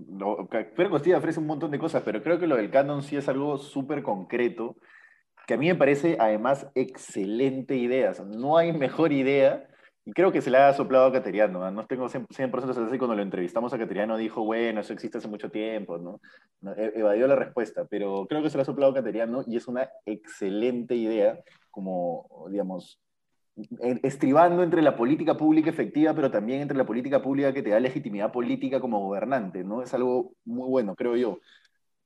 Pedro 0.48 0.90
Castillo 0.90 1.18
ofrece 1.18 1.38
un 1.38 1.46
montón 1.46 1.70
de 1.70 1.78
cosas, 1.78 2.02
pero 2.04 2.20
creo 2.20 2.40
que 2.40 2.48
lo 2.48 2.56
del 2.56 2.70
canon 2.70 3.04
sí 3.04 3.16
es 3.16 3.28
algo 3.28 3.56
súper 3.56 4.02
concreto, 4.02 4.76
que 5.46 5.54
a 5.54 5.56
mí 5.56 5.68
me 5.68 5.76
parece 5.76 6.16
además 6.18 6.66
excelente 6.74 7.76
idea. 7.76 8.12
no 8.26 8.56
hay 8.56 8.72
mejor 8.72 9.12
idea 9.12 9.69
creo 10.14 10.32
que 10.32 10.40
se 10.40 10.50
le 10.50 10.58
ha 10.58 10.72
soplado 10.72 11.06
a 11.06 11.12
Cateriano, 11.12 11.70
¿no? 11.70 11.86
tengo 11.86 12.08
100%, 12.08 12.26
100 12.30 12.54
así 12.86 12.98
cuando 12.98 13.14
lo 13.14 13.22
entrevistamos 13.22 13.72
a 13.72 13.78
Cateriano 13.78 14.16
dijo, 14.16 14.44
bueno, 14.44 14.80
eso 14.80 14.92
existe 14.92 15.18
hace 15.18 15.28
mucho 15.28 15.50
tiempo, 15.50 15.98
¿no? 15.98 16.20
E, 16.76 16.92
evadió 16.96 17.26
la 17.26 17.36
respuesta, 17.36 17.84
pero 17.88 18.26
creo 18.26 18.42
que 18.42 18.50
se 18.50 18.56
le 18.56 18.62
ha 18.62 18.64
soplado 18.64 18.92
a 18.92 18.94
Cateriano 18.94 19.44
y 19.46 19.56
es 19.56 19.68
una 19.68 19.88
excelente 20.06 20.94
idea, 20.94 21.38
como, 21.70 22.46
digamos, 22.50 22.98
estribando 24.02 24.62
entre 24.62 24.82
la 24.82 24.96
política 24.96 25.36
pública 25.36 25.70
efectiva, 25.70 26.14
pero 26.14 26.30
también 26.30 26.62
entre 26.62 26.76
la 26.76 26.86
política 26.86 27.20
pública 27.22 27.52
que 27.52 27.62
te 27.62 27.70
da 27.70 27.80
legitimidad 27.80 28.32
política 28.32 28.80
como 28.80 29.00
gobernante, 29.00 29.64
¿no? 29.64 29.82
Es 29.82 29.92
algo 29.94 30.32
muy 30.44 30.68
bueno, 30.68 30.94
creo 30.94 31.16
yo. 31.16 31.38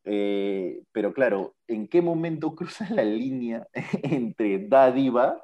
Eh, 0.04 0.82
pero 0.92 1.12
claro, 1.14 1.54
¿en 1.66 1.88
qué 1.88 2.02
momento 2.02 2.54
cruzas 2.54 2.90
la 2.90 3.04
línea 3.04 3.66
entre 4.02 4.66
dádiva 4.66 5.42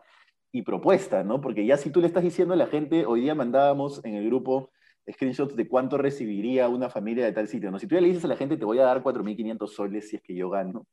y 0.53 0.63
propuesta, 0.63 1.23
¿no? 1.23 1.41
Porque 1.41 1.65
ya 1.65 1.77
si 1.77 1.91
tú 1.91 2.01
le 2.01 2.07
estás 2.07 2.23
diciendo 2.23 2.55
a 2.55 2.57
la 2.57 2.67
gente, 2.67 3.07
hoy 3.07 3.21
día 3.21 3.35
mandábamos 3.35 4.05
en 4.05 4.15
el 4.15 4.27
grupo 4.27 4.71
screenshots 5.11 5.57
de 5.57 5.69
cuánto 5.69 5.99
recibiría 5.99 6.69
una 6.69 6.91
familia 6.91 7.25
de 7.25 7.33
tal 7.33 7.49
sitio, 7.49 7.71
¿no? 7.71 7.79
Si 7.79 7.87
tú 7.87 7.95
ya 7.95 8.01
le 8.01 8.09
dices 8.09 8.25
a 8.25 8.29
la 8.29 8.37
gente, 8.37 8.57
te 8.57 8.65
voy 8.65 8.79
a 8.79 8.85
dar 8.85 9.03
4.500 9.03 9.69
soles 9.69 10.09
si 10.09 10.17
es 10.17 10.23
que 10.23 10.35
yo 10.35 10.51
gano, 10.51 10.87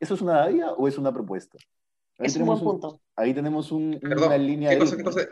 ¿eso 0.00 0.14
es 0.14 0.20
una 0.20 0.34
dádiva 0.34 0.72
o 0.72 0.88
es 0.88 0.98
una 0.98 1.12
propuesta? 1.12 1.58
es 2.18 2.36
un 2.36 2.46
buen 2.46 2.58
punto. 2.58 3.00
ahí 3.14 3.32
tenemos 3.32 3.70
una 3.70 4.36
línea 4.36 4.70
de... 4.70 5.28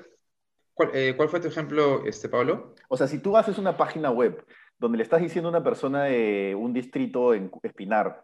Eh, 0.92 1.14
¿Cuál, 1.16 1.28
fue 1.30 1.40
tu 1.40 1.48
ejemplo, 1.48 2.04
este, 2.04 2.28
Pablo? 2.28 2.74
O 2.88 2.98
sea, 2.98 3.06
si 3.06 3.18
tú 3.18 3.36
haces 3.36 3.56
una 3.56 3.78
página 3.78 4.10
web 4.10 4.44
donde 4.78 4.98
le 4.98 5.04
estás 5.04 5.22
diciendo 5.22 5.48
a 5.48 5.50
una 5.50 5.64
persona 5.64 6.04
de 6.04 6.54
un 6.54 6.74
distrito 6.74 7.32
en 7.32 7.50
Espinar, 7.62 8.22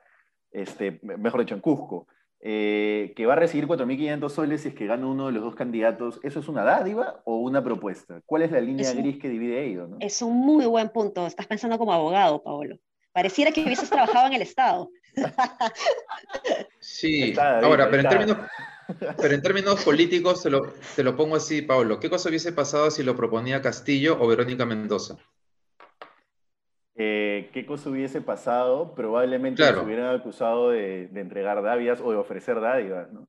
este, 0.51 1.01
mejor 1.03 1.41
dicho, 1.41 1.55
en 1.55 1.63
Cusco, 1.63 2.07
eh, 2.45 3.13
que 3.15 3.25
va 3.25 3.35
a 3.35 3.37
recibir 3.37 3.69
4.500 3.69 4.29
soles 4.29 4.63
si 4.63 4.69
es 4.69 4.75
que 4.75 4.87
gana 4.87 5.07
uno 5.07 5.27
de 5.27 5.33
los 5.33 5.45
dos 5.45 5.55
candidatos, 5.55 6.19
¿eso 6.25 6.41
es 6.41 6.49
una 6.49 6.65
dádiva 6.65 7.23
o 7.25 7.37
una 7.37 7.63
propuesta? 7.63 8.21
¿Cuál 8.27 8.43
es 8.43 8.51
la 8.51 8.61
línea 8.61 8.93
gris 8.95 9.19
que 9.19 9.29
divide 9.29 9.65
ellos? 9.65 9.91
Es 10.01 10.21
un 10.23 10.37
muy 10.37 10.67
buen 10.67 10.89
punto. 10.89 11.25
Estás 11.25 11.47
pensando 11.47 11.79
como 11.79 11.93
abogado, 11.93 12.43
Paolo. 12.43 12.79
Pareciera 13.13 13.53
que 13.53 13.63
hubieses 13.63 13.89
trabajado 13.89 14.27
en 14.27 14.33
el 14.35 14.43
Estado. 14.43 14.91
Sí, 16.81 17.33
ahora, 17.39 17.89
pero 17.89 18.03
en, 18.03 18.09
términos, 18.09 18.39
pero 19.19 19.35
en, 19.35 19.43
términos, 19.43 19.85
políticos 19.85 20.43
te 20.43 20.51
lo, 20.51 20.73
te 20.97 21.05
lo 21.05 21.17
pongo 21.17 21.37
así, 21.37 21.63
Pablo. 21.63 22.01
¿Qué 22.01 22.11
cosa 22.11 22.29
hubiese 22.29 22.53
pasado 22.53 22.91
si 22.91 23.05
lo 23.05 23.15
proponía 23.15 23.63
Castillo 23.63 24.17
o 24.21 24.27
Verónica 24.27 24.67
Mendoza? 24.67 25.17
Eh, 27.05 27.51
qué 27.53 27.67
cosa 27.67 27.91
hubiese 27.91 28.21
pasado, 28.21 28.95
probablemente 28.95 29.65
se 29.65 29.77
hubieran 29.77 30.15
acusado 30.15 30.71
de, 30.71 31.11
entregar 31.17 31.61
dádivas 31.61 32.01
o 32.01 32.13
de 32.13 32.17
ofrecer 32.17 32.61
dádivas, 32.61 33.13
¿no? 33.13 33.27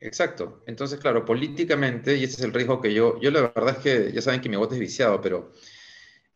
Exacto. 0.00 0.62
Entonces, 0.66 0.98
claro, 0.98 1.26
políticamente, 1.26 2.16
y 2.16 2.24
ese 2.24 2.36
es 2.36 2.40
el 2.40 2.54
riesgo 2.54 2.80
que 2.80 2.94
yo, 2.94 3.20
yo 3.20 3.30
la 3.30 3.52
verdad 3.54 3.76
es 3.76 3.82
que 3.82 4.12
ya 4.12 4.22
saben 4.22 4.40
que 4.40 4.48
mi 4.48 4.56
voto 4.56 4.72
es 4.72 4.80
viciado, 4.80 5.20
pero 5.20 5.52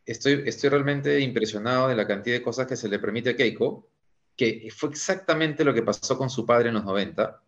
estoy, 0.05 0.43
estoy 0.45 0.69
realmente 0.69 1.19
impresionado 1.21 1.89
de 1.89 1.97
la 1.97 2.07
cantidad 2.07 2.37
de 2.37 2.43
cosas 2.43 2.67
que 2.67 2.77
se 2.77 2.91
le 2.91 2.99
permite 2.99 3.31
a 3.31 3.37
Keiko, 3.37 3.89
que 4.37 4.69
fue 4.71 4.91
exactamente 4.91 5.65
lo 5.65 5.73
que 5.73 5.83
pasó 5.83 6.19
con 6.19 6.29
su 6.29 6.45
padre 6.45 6.69
en 6.69 6.75
los 6.75 6.85
90. 6.85 7.43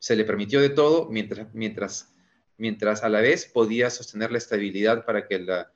Se 0.00 0.16
le 0.16 0.24
permitió 0.24 0.60
de 0.60 0.70
todo 0.70 1.08
mientras, 1.10 1.54
mientras, 1.54 2.12
mientras 2.58 3.04
a 3.04 3.08
la 3.08 3.20
vez 3.20 3.46
podía 3.46 3.88
sostener 3.88 4.32
la 4.32 4.38
estabilidad 4.38 5.04
para 5.04 5.28
que 5.28 5.38
la, 5.38 5.72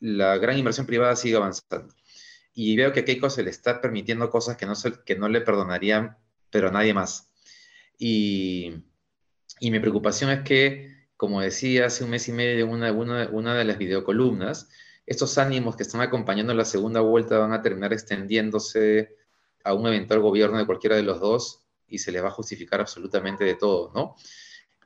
la 0.00 0.38
gran 0.38 0.58
inversión 0.58 0.86
privada 0.86 1.14
sigue 1.16 1.36
avanzando. 1.36 1.94
Y 2.52 2.76
veo 2.76 2.92
que 2.92 3.00
a 3.00 3.04
Keiko 3.04 3.30
se 3.30 3.42
le 3.42 3.50
está 3.50 3.80
permitiendo 3.80 4.28
cosas 4.30 4.56
que 4.56 4.66
no, 4.66 4.74
que 5.04 5.16
no 5.16 5.28
le 5.28 5.40
perdonarían, 5.40 6.16
pero 6.50 6.68
a 6.68 6.72
nadie 6.72 6.94
más. 6.94 7.30
Y, 7.98 8.82
mi 9.60 9.78
preocupación 9.78 10.30
es 10.30 10.40
que, 10.40 11.06
como 11.16 11.40
decía 11.42 11.86
hace 11.86 12.02
un 12.02 12.10
mes 12.10 12.26
y 12.28 12.32
medio 12.32 12.64
en 12.64 12.70
una, 12.70 12.92
una, 12.92 13.28
una 13.30 13.54
de 13.54 13.64
las 13.64 13.78
videocolumnas, 13.78 14.68
estos 15.06 15.38
ánimos 15.38 15.76
que 15.76 15.82
están 15.82 16.00
acompañando 16.00 16.54
la 16.54 16.64
segunda 16.64 17.00
vuelta 17.00 17.38
van 17.38 17.52
a 17.52 17.62
terminar 17.62 17.92
extendiéndose 17.92 19.16
a 19.64 19.74
un 19.74 19.86
eventual 19.86 20.20
gobierno 20.20 20.58
de 20.58 20.66
cualquiera 20.66 20.96
de 20.96 21.02
los 21.02 21.20
dos 21.20 21.62
y 21.88 21.98
se 21.98 22.12
les 22.12 22.22
va 22.22 22.28
a 22.28 22.32
justificar 22.32 22.80
absolutamente 22.80 23.44
de 23.44 23.54
todo, 23.54 23.92
¿no? 23.94 24.16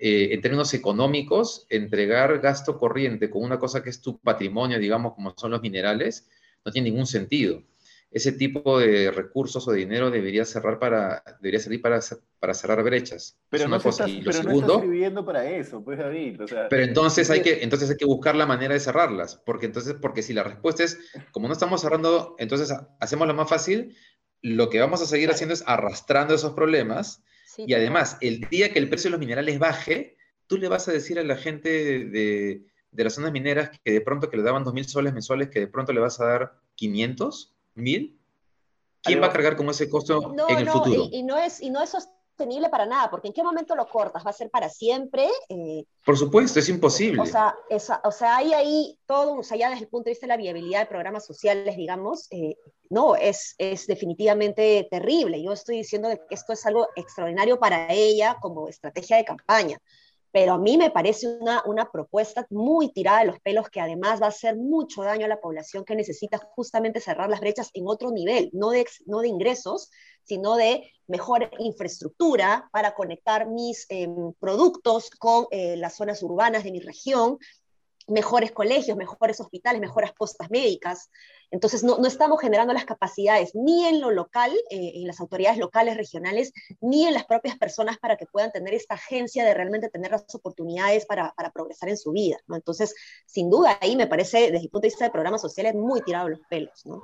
Eh, 0.06 0.34
en 0.34 0.42
términos 0.42 0.74
económicos, 0.74 1.64
entregar 1.70 2.38
gasto 2.40 2.78
corriente 2.78 3.30
con 3.30 3.42
una 3.42 3.58
cosa 3.58 3.82
que 3.82 3.88
es 3.88 4.02
tu 4.02 4.18
patrimonio, 4.18 4.78
digamos, 4.78 5.14
como 5.14 5.32
son 5.34 5.52
los 5.52 5.62
minerales, 5.62 6.28
no 6.62 6.70
tiene 6.70 6.90
ningún 6.90 7.06
sentido. 7.06 7.62
Ese 8.10 8.32
tipo 8.32 8.78
de 8.78 9.10
recursos 9.10 9.66
o 9.66 9.72
de 9.72 9.78
dinero 9.78 10.10
debería 10.10 10.44
cerrar 10.44 10.78
para, 10.78 11.22
debería 11.40 11.58
servir 11.58 11.80
para, 11.80 12.00
para 12.38 12.52
cerrar 12.52 12.82
brechas. 12.82 13.38
Pero, 13.48 13.66
no, 13.66 13.76
estás, 13.76 14.04
viviendo 14.82 15.24
para 15.24 15.50
eso, 15.50 15.82
pues 15.82 15.98
David. 15.98 16.38
pero 16.68 16.84
entonces 16.84 17.30
hay, 17.30 17.40
que, 17.40 17.62
entonces 17.62 17.88
hay 17.88 17.96
que 17.96 18.04
buscar 18.04 18.36
la 18.36 18.44
manera 18.44 18.74
de 18.74 18.80
cerrarlas, 18.80 19.36
porque 19.46 19.64
entonces, 19.64 19.94
porque 20.02 20.20
si 20.20 20.34
la 20.34 20.42
respuesta 20.42 20.84
es, 20.84 20.98
como 21.32 21.46
no 21.46 21.54
estamos 21.54 21.80
cerrando, 21.80 22.36
entonces 22.38 22.76
hacemos 23.00 23.26
lo 23.26 23.32
más 23.32 23.48
fácil, 23.48 23.96
lo 24.42 24.68
que 24.68 24.80
vamos 24.80 25.00
a 25.00 25.06
seguir 25.06 25.30
haciendo 25.30 25.54
es 25.54 25.64
arrastrando 25.66 26.34
esos 26.34 26.52
problemas 26.52 27.24
y 27.58 27.74
además, 27.74 28.18
el 28.20 28.40
día 28.50 28.72
que 28.72 28.78
el 28.78 28.88
precio 28.88 29.08
de 29.08 29.12
los 29.12 29.20
minerales 29.20 29.58
baje, 29.58 30.16
tú 30.46 30.56
le 30.56 30.68
vas 30.68 30.88
a 30.88 30.92
decir 30.92 31.18
a 31.18 31.24
la 31.24 31.36
gente 31.36 31.68
de, 31.70 32.66
las 32.92 33.14
zonas 33.14 33.32
mineras 33.32 33.70
que 33.82 33.92
de 33.92 34.00
pronto 34.00 34.30
que 34.30 34.36
le 34.36 34.42
daban 34.42 34.64
2.000 34.64 34.84
soles 34.84 35.12
mensuales, 35.12 35.48
que 35.48 35.60
de 35.60 35.68
pronto 35.68 35.92
le 35.92 36.00
vas 36.00 36.20
a 36.20 36.26
dar 36.26 36.60
500, 36.76 37.54
1.000. 37.76 38.16
¿Quién 39.02 39.22
va 39.22 39.26
a 39.26 39.32
cargar 39.32 39.56
con 39.56 39.68
ese 39.68 39.90
costo 39.90 40.34
en 40.48 40.58
el 40.58 40.68
futuro? 40.68 41.08
Y, 41.12 41.22
no 41.22 41.36
es, 41.36 41.60
y 41.60 41.70
no 41.70 41.82
es 41.82 41.94
sostenible 42.36 42.68
para 42.68 42.84
nada, 42.84 43.10
porque 43.10 43.28
¿en 43.28 43.34
qué 43.34 43.42
momento 43.44 43.76
lo 43.76 43.86
cortas? 43.86 44.26
¿Va 44.26 44.30
a 44.30 44.34
ser 44.34 44.50
para 44.50 44.68
siempre? 44.68 45.28
Eh, 45.48 45.84
Por 46.04 46.18
supuesto, 46.18 46.58
es 46.58 46.68
imposible. 46.68 47.22
O 47.22 47.26
sea, 47.26 47.54
o 48.02 48.10
sea, 48.10 48.36
hay 48.36 48.52
ahí 48.52 48.98
todo, 49.06 49.38
o 49.38 49.42
sea, 49.42 49.56
ya 49.56 49.70
desde 49.70 49.84
el 49.84 49.88
punto 49.88 50.06
de 50.06 50.12
vista 50.12 50.26
de 50.26 50.28
la 50.28 50.36
viabilidad 50.36 50.80
de 50.80 50.86
programas 50.86 51.24
sociales, 51.24 51.76
digamos, 51.76 52.26
eh, 52.32 52.56
no, 52.90 53.14
es, 53.14 53.54
es 53.58 53.86
definitivamente 53.86 54.86
terrible. 54.90 55.42
Yo 55.42 55.52
estoy 55.52 55.76
diciendo 55.76 56.08
que 56.08 56.34
esto 56.34 56.52
es 56.52 56.66
algo 56.66 56.88
extraordinario 56.96 57.58
para 57.58 57.92
ella 57.92 58.36
como 58.40 58.68
estrategia 58.68 59.16
de 59.16 59.24
campaña, 59.24 59.78
pero 60.34 60.54
a 60.54 60.58
mí 60.58 60.76
me 60.76 60.90
parece 60.90 61.28
una, 61.28 61.62
una 61.64 61.92
propuesta 61.92 62.44
muy 62.50 62.92
tirada 62.92 63.20
de 63.20 63.26
los 63.26 63.38
pelos 63.38 63.70
que 63.70 63.80
además 63.80 64.20
va 64.20 64.26
a 64.26 64.30
hacer 64.30 64.56
mucho 64.56 65.04
daño 65.04 65.26
a 65.26 65.28
la 65.28 65.40
población 65.40 65.84
que 65.84 65.94
necesita 65.94 66.38
justamente 66.56 66.98
cerrar 66.98 67.30
las 67.30 67.38
brechas 67.38 67.70
en 67.72 67.84
otro 67.86 68.10
nivel, 68.10 68.50
no 68.52 68.70
de, 68.70 68.84
no 69.06 69.20
de 69.20 69.28
ingresos, 69.28 69.92
sino 70.24 70.56
de 70.56 70.90
mejor 71.06 71.48
infraestructura 71.60 72.68
para 72.72 72.96
conectar 72.96 73.46
mis 73.48 73.86
em, 73.90 74.32
productos 74.40 75.08
con 75.10 75.46
eh, 75.52 75.76
las 75.76 75.94
zonas 75.94 76.20
urbanas 76.20 76.64
de 76.64 76.72
mi 76.72 76.80
región, 76.80 77.38
mejores 78.06 78.52
colegios, 78.52 78.96
mejores 78.96 79.40
hospitales, 79.40 79.80
mejores 79.80 80.12
postas 80.12 80.50
médicas. 80.50 81.10
Entonces, 81.50 81.84
no, 81.84 81.98
no 81.98 82.06
estamos 82.06 82.40
generando 82.40 82.74
las 82.74 82.84
capacidades 82.84 83.54
ni 83.54 83.86
en 83.86 84.00
lo 84.00 84.10
local, 84.10 84.52
eh, 84.70 84.92
en 84.96 85.06
las 85.06 85.20
autoridades 85.20 85.58
locales, 85.58 85.96
regionales, 85.96 86.52
ni 86.80 87.06
en 87.06 87.14
las 87.14 87.24
propias 87.24 87.56
personas 87.56 87.98
para 87.98 88.16
que 88.16 88.26
puedan 88.26 88.52
tener 88.52 88.74
esta 88.74 88.94
agencia 88.94 89.44
de 89.44 89.54
realmente 89.54 89.88
tener 89.88 90.10
las 90.10 90.34
oportunidades 90.34 91.06
para, 91.06 91.32
para 91.34 91.50
progresar 91.50 91.88
en 91.88 91.96
su 91.96 92.12
vida. 92.12 92.38
Entonces, 92.48 92.94
sin 93.26 93.50
duda, 93.50 93.78
ahí 93.80 93.96
me 93.96 94.06
parece, 94.06 94.50
desde 94.50 94.64
el 94.64 94.70
punto 94.70 94.82
de 94.82 94.88
vista 94.88 95.04
de 95.04 95.10
programas 95.10 95.40
sociales, 95.40 95.74
muy 95.74 96.02
tirado 96.02 96.28
los 96.28 96.40
pelos. 96.48 96.84
¿no? 96.84 97.02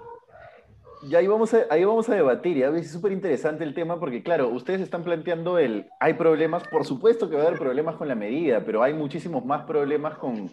Ya 1.02 1.18
ahí 1.18 1.26
vamos 1.26 1.54
a, 1.54 1.66
ahí 1.70 1.84
vamos 1.84 2.08
a 2.08 2.14
debatir, 2.14 2.56
y 2.56 2.62
es 2.62 2.90
súper 2.90 3.12
interesante 3.12 3.64
el 3.64 3.74
tema 3.74 3.98
porque, 3.98 4.22
claro, 4.22 4.48
ustedes 4.48 4.80
están 4.80 5.02
planteando 5.02 5.58
el, 5.58 5.86
hay 5.98 6.14
problemas, 6.14 6.66
por 6.68 6.84
supuesto 6.84 7.30
que 7.30 7.36
va 7.36 7.42
a 7.42 7.46
haber 7.46 7.58
problemas 7.58 7.96
con 7.96 8.08
la 8.08 8.14
medida, 8.14 8.64
pero 8.64 8.82
hay 8.82 8.92
muchísimos 8.92 9.44
más 9.44 9.64
problemas 9.64 10.18
con 10.18 10.50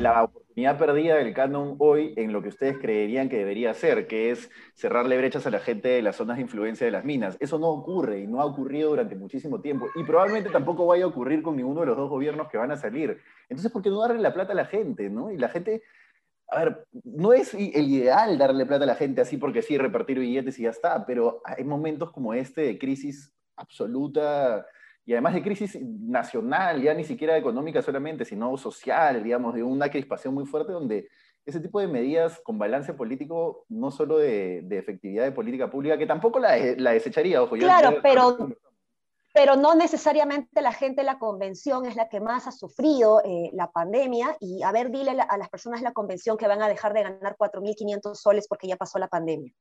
la 0.00 0.24
oportunidad 0.24 0.78
perdida 0.78 1.16
del 1.16 1.32
canon 1.32 1.76
hoy 1.78 2.12
en 2.16 2.32
lo 2.32 2.42
que 2.42 2.48
ustedes 2.48 2.78
creerían 2.78 3.28
que 3.28 3.38
debería 3.38 3.72
ser, 3.74 4.06
que 4.06 4.30
es 4.30 4.50
cerrarle 4.74 5.16
brechas 5.16 5.46
a 5.46 5.50
la 5.50 5.60
gente 5.60 5.88
de 5.88 6.02
las 6.02 6.16
zonas 6.16 6.36
de 6.36 6.42
influencia 6.42 6.84
de 6.84 6.90
las 6.90 7.04
minas. 7.04 7.36
Eso 7.40 7.58
no 7.58 7.68
ocurre 7.68 8.20
y 8.20 8.26
no 8.26 8.40
ha 8.40 8.44
ocurrido 8.44 8.90
durante 8.90 9.16
muchísimo 9.16 9.60
tiempo, 9.60 9.88
y 9.94 10.04
probablemente 10.04 10.50
tampoco 10.50 10.86
vaya 10.86 11.04
a 11.04 11.08
ocurrir 11.08 11.42
con 11.42 11.56
ninguno 11.56 11.80
de 11.80 11.86
los 11.86 11.96
dos 11.96 12.10
gobiernos 12.10 12.48
que 12.48 12.58
van 12.58 12.70
a 12.70 12.76
salir. 12.76 13.18
Entonces, 13.48 13.72
¿por 13.72 13.82
qué 13.82 13.90
no 13.90 14.00
darle 14.00 14.20
la 14.20 14.34
plata 14.34 14.52
a 14.52 14.56
la 14.56 14.66
gente, 14.66 15.08
no? 15.08 15.30
Y 15.30 15.38
la 15.38 15.48
gente 15.48 15.82
a 16.48 16.64
ver, 16.64 16.86
no 17.04 17.32
es 17.32 17.54
el 17.54 17.88
ideal 17.88 18.38
darle 18.38 18.66
plata 18.66 18.84
a 18.84 18.86
la 18.86 18.94
gente 18.94 19.20
así 19.20 19.36
porque 19.36 19.62
sí, 19.62 19.76
repartir 19.78 20.18
billetes 20.18 20.58
y 20.58 20.62
ya 20.62 20.70
está, 20.70 21.04
pero 21.04 21.40
hay 21.44 21.64
momentos 21.64 22.12
como 22.12 22.34
este 22.34 22.62
de 22.62 22.78
crisis 22.78 23.32
absoluta 23.56 24.64
y 25.04 25.12
además 25.12 25.34
de 25.34 25.42
crisis 25.42 25.78
nacional, 25.80 26.82
ya 26.82 26.92
ni 26.94 27.04
siquiera 27.04 27.36
económica 27.36 27.80
solamente, 27.80 28.24
sino 28.24 28.56
social, 28.56 29.22
digamos, 29.22 29.54
de 29.54 29.62
una 29.62 29.88
crispación 29.88 30.34
muy 30.34 30.46
fuerte 30.46 30.72
donde 30.72 31.08
ese 31.44 31.60
tipo 31.60 31.80
de 31.80 31.86
medidas 31.86 32.40
con 32.40 32.58
balance 32.58 32.92
político, 32.92 33.66
no 33.68 33.92
solo 33.92 34.18
de, 34.18 34.66
efectividad 34.70 35.24
de 35.24 35.30
política 35.30 35.70
pública, 35.70 35.96
que 35.96 36.06
tampoco 36.06 36.40
la, 36.40 36.56
la 36.76 36.90
desecharía, 36.90 37.40
ojo. 37.40 37.54
Claro, 37.56 37.98
pero 38.02 38.36
pero 39.36 39.54
no 39.54 39.74
necesariamente 39.74 40.62
la 40.62 40.72
gente 40.72 41.02
de 41.02 41.04
la 41.04 41.18
convención 41.18 41.84
es 41.84 41.94
la 41.94 42.08
que 42.08 42.20
más 42.20 42.46
ha 42.46 42.52
sufrido 42.52 43.20
eh, 43.22 43.50
la 43.52 43.70
pandemia. 43.70 44.34
Y 44.40 44.62
a 44.62 44.72
ver, 44.72 44.90
dile 44.90 45.10
a 45.10 45.36
las 45.36 45.50
personas 45.50 45.80
de 45.80 45.84
la 45.84 45.92
convención 45.92 46.38
que 46.38 46.48
van 46.48 46.62
a 46.62 46.68
dejar 46.68 46.94
de 46.94 47.02
ganar 47.02 47.36
4.500 47.38 48.14
soles 48.14 48.48
porque 48.48 48.66
ya 48.66 48.76
pasó 48.76 48.98
la 48.98 49.08
pandemia. 49.08 49.52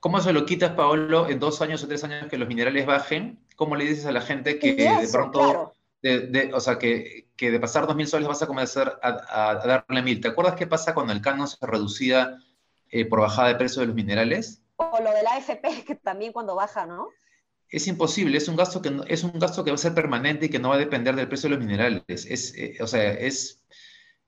¿Cómo 0.00 0.18
se 0.18 0.32
lo 0.32 0.46
quitas, 0.46 0.70
Paolo, 0.70 1.28
en 1.28 1.40
dos 1.40 1.60
años 1.60 1.84
o 1.84 1.88
tres 1.88 2.04
años 2.04 2.28
que 2.28 2.38
los 2.38 2.48
minerales 2.48 2.86
bajen? 2.86 3.38
¿Cómo 3.54 3.76
le 3.76 3.84
dices 3.84 4.06
a 4.06 4.12
la 4.12 4.22
gente 4.22 4.58
que 4.58 4.76
de 4.76 5.08
pronto, 5.12 5.74
o 6.54 6.60
sea, 6.60 6.78
que, 6.78 7.28
que, 7.36 7.50
de 7.50 7.60
pasar 7.60 7.86
2.000 7.86 8.06
soles 8.06 8.28
vas 8.28 8.42
a 8.42 8.46
comenzar 8.46 8.98
a, 9.02 9.50
a, 9.50 9.54
darle 9.56 10.00
1.000? 10.00 10.22
¿Te 10.22 10.28
acuerdas 10.28 10.54
qué 10.54 10.66
pasa 10.66 10.94
cuando 10.94 11.12
el 11.12 11.20
canon 11.20 11.48
se 11.48 11.66
reducía 11.66 12.38
eh, 12.88 13.04
por 13.04 13.20
bajada 13.20 13.48
de 13.48 13.56
precio 13.56 13.80
de 13.80 13.88
los 13.88 13.94
minerales? 13.94 14.62
O 14.76 14.98
lo 15.02 15.12
de 15.12 15.22
la 15.22 15.34
AFP, 15.34 15.84
que 15.84 15.96
también 15.96 16.32
cuando 16.32 16.54
baja, 16.54 16.86
¿no? 16.86 17.10
Es 17.72 17.86
imposible, 17.88 18.36
es 18.36 18.48
un, 18.48 18.56
gasto 18.56 18.82
que, 18.82 18.94
es 19.08 19.24
un 19.24 19.32
gasto 19.38 19.64
que 19.64 19.70
va 19.70 19.76
a 19.76 19.78
ser 19.78 19.94
permanente 19.94 20.46
y 20.46 20.48
que 20.50 20.58
no 20.58 20.68
va 20.68 20.74
a 20.74 20.78
depender 20.78 21.16
del 21.16 21.26
precio 21.26 21.48
de 21.48 21.56
los 21.56 21.64
minerales. 21.64 22.02
Es, 22.06 22.54
eh, 22.54 22.76
o 22.80 22.86
sea, 22.86 23.14
es, 23.14 23.64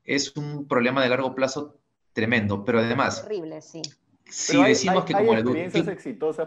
es 0.03 0.35
un 0.35 0.67
problema 0.67 1.03
de 1.03 1.11
largo 1.11 1.35
plazo 1.35 1.79
tremendo, 2.15 2.65
pero 2.65 2.79
además... 2.79 3.23
Horrible, 3.23 3.61
sí. 3.61 3.83
Si 4.25 4.61
decimos 4.63 5.05
que 5.05 5.13
como 5.13 5.35
la 5.35 5.41
educación... 5.41 5.91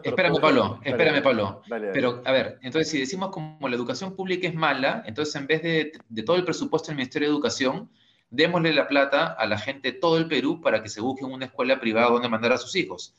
Espérame, 0.03 0.41
Pablo, 0.41 0.79
espérame, 0.83 1.21
Pablo. 1.21 1.61
Pero, 1.93 2.23
a 2.25 2.31
ver, 2.31 2.57
entonces 2.63 2.89
si 2.89 2.99
decimos 2.99 3.29
como 3.29 3.69
la 3.69 3.75
educación 3.75 4.15
pública 4.15 4.47
es 4.47 4.55
mala, 4.55 5.03
entonces 5.05 5.35
en 5.35 5.45
vez 5.45 5.61
de, 5.61 5.91
de 6.09 6.23
todo 6.23 6.35
el 6.35 6.45
presupuesto 6.45 6.87
del 6.87 6.97
Ministerio 6.97 7.27
de 7.27 7.35
Educación, 7.35 7.91
démosle 8.31 8.73
la 8.73 8.87
plata 8.87 9.33
a 9.33 9.45
la 9.45 9.59
gente 9.59 9.91
de 9.91 9.99
todo 9.99 10.17
el 10.17 10.27
Perú 10.27 10.61
para 10.61 10.81
que 10.81 10.89
se 10.89 10.99
busquen 10.99 11.31
una 11.31 11.45
escuela 11.45 11.79
privada 11.79 12.09
donde 12.09 12.27
mandar 12.27 12.53
a 12.53 12.57
sus 12.57 12.75
hijos 12.75 13.15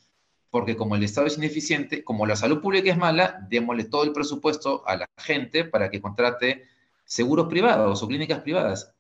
porque 0.51 0.77
como 0.77 0.97
el 0.97 1.03
Estado 1.03 1.27
es 1.27 1.39
ineficiente, 1.39 2.03
como 2.05 2.27
la 2.27 2.37
salud 2.37 2.61
pública 2.61 2.91
es 2.91 2.97
mala, 2.97 3.47
démosle 3.49 3.85
todo 3.85 4.05
el 4.05 4.13
presupuesto 4.13 4.87
a 4.87 4.97
la 4.97 5.07
gente 5.19 5.65
para 5.65 5.91
que 5.91 6.01
contrate 6.01 6.65
seguros 7.05 7.49
privados 7.49 8.03
o 8.03 8.09
clínicas 8.09 8.41
privadas. 8.41 8.95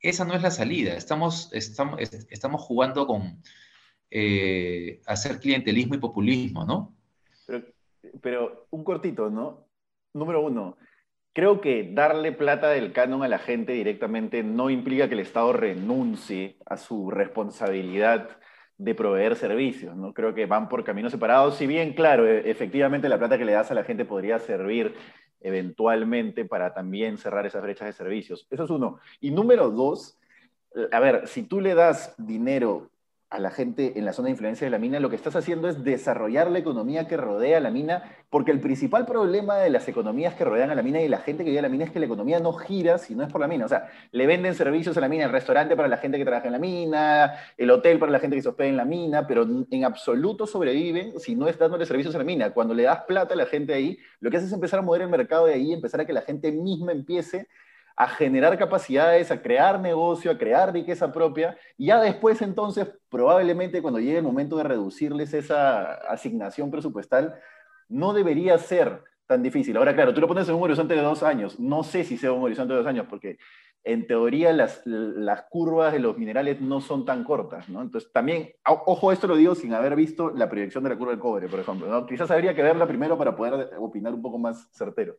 Esa 0.00 0.24
no 0.24 0.34
es 0.34 0.42
la 0.42 0.50
salida. 0.50 0.94
Estamos, 0.94 1.50
estamos, 1.52 2.00
estamos 2.00 2.62
jugando 2.62 3.06
con 3.06 3.42
eh, 4.10 5.00
hacer 5.06 5.38
clientelismo 5.40 5.94
y 5.94 5.98
populismo, 5.98 6.64
¿no? 6.64 6.94
Pero, 7.46 7.66
pero 8.20 8.66
un 8.70 8.84
cortito, 8.84 9.30
¿no? 9.30 9.66
Número 10.14 10.40
uno, 10.40 10.76
creo 11.32 11.60
que 11.60 11.90
darle 11.92 12.32
plata 12.32 12.70
del 12.70 12.92
canon 12.92 13.22
a 13.22 13.28
la 13.28 13.38
gente 13.38 13.72
directamente 13.72 14.42
no 14.42 14.70
implica 14.70 15.08
que 15.08 15.14
el 15.14 15.20
Estado 15.20 15.52
renuncie 15.52 16.56
a 16.66 16.76
su 16.76 17.10
responsabilidad 17.10 18.38
de 18.78 18.94
proveer 18.94 19.34
servicios, 19.36 19.96
¿no? 19.96 20.14
Creo 20.14 20.34
que 20.34 20.46
van 20.46 20.68
por 20.68 20.84
caminos 20.84 21.12
separados, 21.12 21.56
si 21.56 21.66
bien, 21.66 21.92
claro, 21.92 22.26
e, 22.26 22.48
efectivamente 22.48 23.08
la 23.08 23.18
plata 23.18 23.36
que 23.36 23.44
le 23.44 23.52
das 23.52 23.70
a 23.70 23.74
la 23.74 23.84
gente 23.84 24.04
podría 24.04 24.38
servir 24.38 24.94
eventualmente 25.40 26.44
para 26.44 26.72
también 26.72 27.18
cerrar 27.18 27.44
esas 27.44 27.62
brechas 27.62 27.86
de 27.86 27.92
servicios. 27.92 28.46
Eso 28.50 28.64
es 28.64 28.70
uno. 28.70 28.98
Y 29.20 29.30
número 29.30 29.70
dos, 29.70 30.18
a 30.92 31.00
ver, 31.00 31.26
si 31.26 31.42
tú 31.42 31.60
le 31.60 31.74
das 31.74 32.14
dinero 32.18 32.90
a 33.30 33.38
la 33.38 33.50
gente 33.50 33.98
en 33.98 34.06
la 34.06 34.14
zona 34.14 34.26
de 34.26 34.30
influencia 34.32 34.66
de 34.66 34.70
la 34.70 34.78
mina, 34.78 35.00
lo 35.00 35.10
que 35.10 35.16
estás 35.16 35.36
haciendo 35.36 35.68
es 35.68 35.84
desarrollar 35.84 36.50
la 36.50 36.60
economía 36.60 37.06
que 37.06 37.18
rodea 37.18 37.60
la 37.60 37.70
mina, 37.70 38.02
porque 38.30 38.52
el 38.52 38.60
principal 38.60 39.04
problema 39.04 39.56
de 39.56 39.68
las 39.68 39.86
economías 39.86 40.34
que 40.34 40.46
rodean 40.46 40.70
a 40.70 40.74
la 40.74 40.82
mina 40.82 41.02
y 41.02 41.08
la 41.08 41.18
gente 41.18 41.44
que 41.44 41.50
vive 41.50 41.58
a 41.58 41.62
la 41.62 41.68
mina 41.68 41.84
es 41.84 41.90
que 41.90 41.98
la 41.98 42.06
economía 42.06 42.40
no 42.40 42.54
gira 42.54 42.96
si 42.96 43.14
no 43.14 43.22
es 43.22 43.30
por 43.30 43.42
la 43.42 43.46
mina. 43.46 43.66
O 43.66 43.68
sea, 43.68 43.90
le 44.12 44.26
venden 44.26 44.54
servicios 44.54 44.96
a 44.96 45.00
la 45.00 45.08
mina, 45.08 45.24
el 45.24 45.30
restaurante 45.30 45.76
para 45.76 45.88
la 45.88 45.98
gente 45.98 46.16
que 46.16 46.24
trabaja 46.24 46.46
en 46.46 46.52
la 46.52 46.58
mina, 46.58 47.34
el 47.58 47.70
hotel 47.70 47.98
para 47.98 48.10
la 48.10 48.18
gente 48.18 48.34
que 48.34 48.42
se 48.42 48.48
hospeda 48.48 48.68
en 48.68 48.78
la 48.78 48.86
mina, 48.86 49.26
pero 49.26 49.46
en 49.70 49.84
absoluto 49.84 50.46
sobreviven 50.46 51.20
si 51.20 51.34
no 51.34 51.48
es 51.48 51.58
dándole 51.58 51.84
servicios 51.84 52.14
a 52.14 52.18
la 52.18 52.24
mina. 52.24 52.50
Cuando 52.50 52.72
le 52.72 52.84
das 52.84 53.02
plata 53.02 53.34
a 53.34 53.36
la 53.36 53.46
gente 53.46 53.74
ahí, 53.74 53.98
lo 54.20 54.30
que 54.30 54.38
hace 54.38 54.46
es 54.46 54.52
empezar 54.52 54.78
a 54.78 54.82
mover 54.82 55.02
el 55.02 55.08
mercado 55.08 55.44
de 55.44 55.52
ahí, 55.52 55.74
empezar 55.74 56.00
a 56.00 56.06
que 56.06 56.14
la 56.14 56.22
gente 56.22 56.50
misma 56.50 56.92
empiece 56.92 57.46
a 58.00 58.06
generar 58.06 58.56
capacidades, 58.56 59.32
a 59.32 59.42
crear 59.42 59.80
negocio, 59.80 60.30
a 60.30 60.38
crear 60.38 60.72
riqueza 60.72 61.12
propia, 61.12 61.58
y 61.76 61.86
ya 61.86 62.00
después 62.00 62.40
entonces, 62.42 62.86
probablemente 63.08 63.82
cuando 63.82 63.98
llegue 63.98 64.18
el 64.18 64.22
momento 64.22 64.56
de 64.56 64.62
reducirles 64.62 65.34
esa 65.34 65.94
asignación 66.08 66.70
presupuestal, 66.70 67.34
no 67.88 68.12
debería 68.12 68.56
ser 68.56 69.02
tan 69.26 69.42
difícil. 69.42 69.76
Ahora, 69.76 69.96
claro, 69.96 70.14
tú 70.14 70.20
lo 70.20 70.28
pones 70.28 70.48
en 70.48 70.54
un 70.54 70.62
horizonte 70.62 70.94
de 70.94 71.02
dos 71.02 71.24
años, 71.24 71.58
no 71.58 71.82
sé 71.82 72.04
si 72.04 72.16
sea 72.16 72.30
un 72.30 72.44
horizonte 72.44 72.72
de 72.72 72.78
dos 72.78 72.86
años, 72.86 73.06
porque 73.10 73.38
en 73.82 74.06
teoría 74.06 74.52
las, 74.52 74.80
las 74.84 75.42
curvas 75.50 75.92
de 75.92 75.98
los 75.98 76.16
minerales 76.16 76.60
no 76.60 76.80
son 76.80 77.04
tan 77.04 77.24
cortas, 77.24 77.68
¿no? 77.68 77.82
Entonces, 77.82 78.12
también, 78.12 78.52
ojo, 78.64 79.10
esto 79.10 79.26
lo 79.26 79.34
digo 79.34 79.56
sin 79.56 79.74
haber 79.74 79.96
visto 79.96 80.30
la 80.30 80.48
proyección 80.48 80.84
de 80.84 80.90
la 80.90 80.96
curva 80.96 81.10
del 81.10 81.20
cobre, 81.20 81.48
por 81.48 81.58
ejemplo, 81.58 81.88
¿no? 81.88 82.06
Quizás 82.06 82.30
habría 82.30 82.54
que 82.54 82.62
verla 82.62 82.86
primero 82.86 83.18
para 83.18 83.34
poder 83.34 83.70
opinar 83.76 84.14
un 84.14 84.22
poco 84.22 84.38
más 84.38 84.68
certero. 84.70 85.16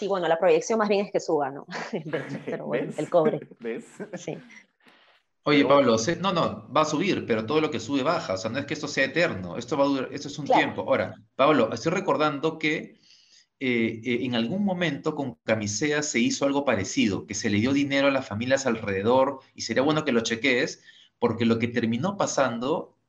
Sí, 0.00 0.08
bueno, 0.08 0.26
la 0.28 0.38
proyección 0.38 0.78
más 0.78 0.88
bien 0.88 1.04
es 1.04 1.12
que 1.12 1.20
suba, 1.20 1.50
¿no? 1.50 1.66
Pero 2.46 2.64
bueno, 2.64 2.90
el 2.96 3.10
cobre. 3.10 3.38
¿Ves? 3.60 3.84
Sí. 4.14 4.38
Oye, 5.42 5.62
Pablo, 5.66 5.96
no, 6.20 6.32
no, 6.32 6.72
va 6.74 6.82
a 6.82 6.84
subir, 6.86 7.26
pero 7.26 7.46
todo 7.46 7.62
lo 7.62 7.70
que 7.70 7.80
sube 7.80 8.02
baja, 8.02 8.34
o 8.34 8.36
sea, 8.36 8.50
no 8.50 8.58
es 8.58 8.66
que 8.66 8.74
esto 8.74 8.86
sea 8.86 9.06
eterno, 9.06 9.56
esto 9.56 9.76
va 9.76 9.84
a 9.84 9.88
durar, 9.88 10.08
esto 10.12 10.28
es 10.28 10.38
un 10.38 10.44
tiempo. 10.44 10.82
Ahora, 10.82 11.14
Pablo, 11.34 11.72
estoy 11.72 11.92
recordando 11.92 12.58
que 12.58 13.00
eh, 13.58 14.00
eh, 14.04 14.18
en 14.20 14.34
algún 14.34 14.64
momento 14.66 15.14
con 15.14 15.36
Camisea 15.44 16.02
se 16.02 16.20
hizo 16.20 16.44
algo 16.44 16.66
parecido, 16.66 17.26
que 17.26 17.34
se 17.34 17.48
le 17.48 17.58
dio 17.58 17.72
dinero 17.72 18.08
a 18.08 18.10
las 18.10 18.28
familias 18.28 18.66
alrededor, 18.66 19.40
y 19.54 19.62
sería 19.62 19.82
bueno 19.82 20.04
que 20.04 20.12
lo 20.12 20.20
chequees, 20.20 20.82
porque 21.18 21.46
lo 21.46 21.58
que 21.58 21.68
terminó 21.68 22.18
pasando 22.18 22.99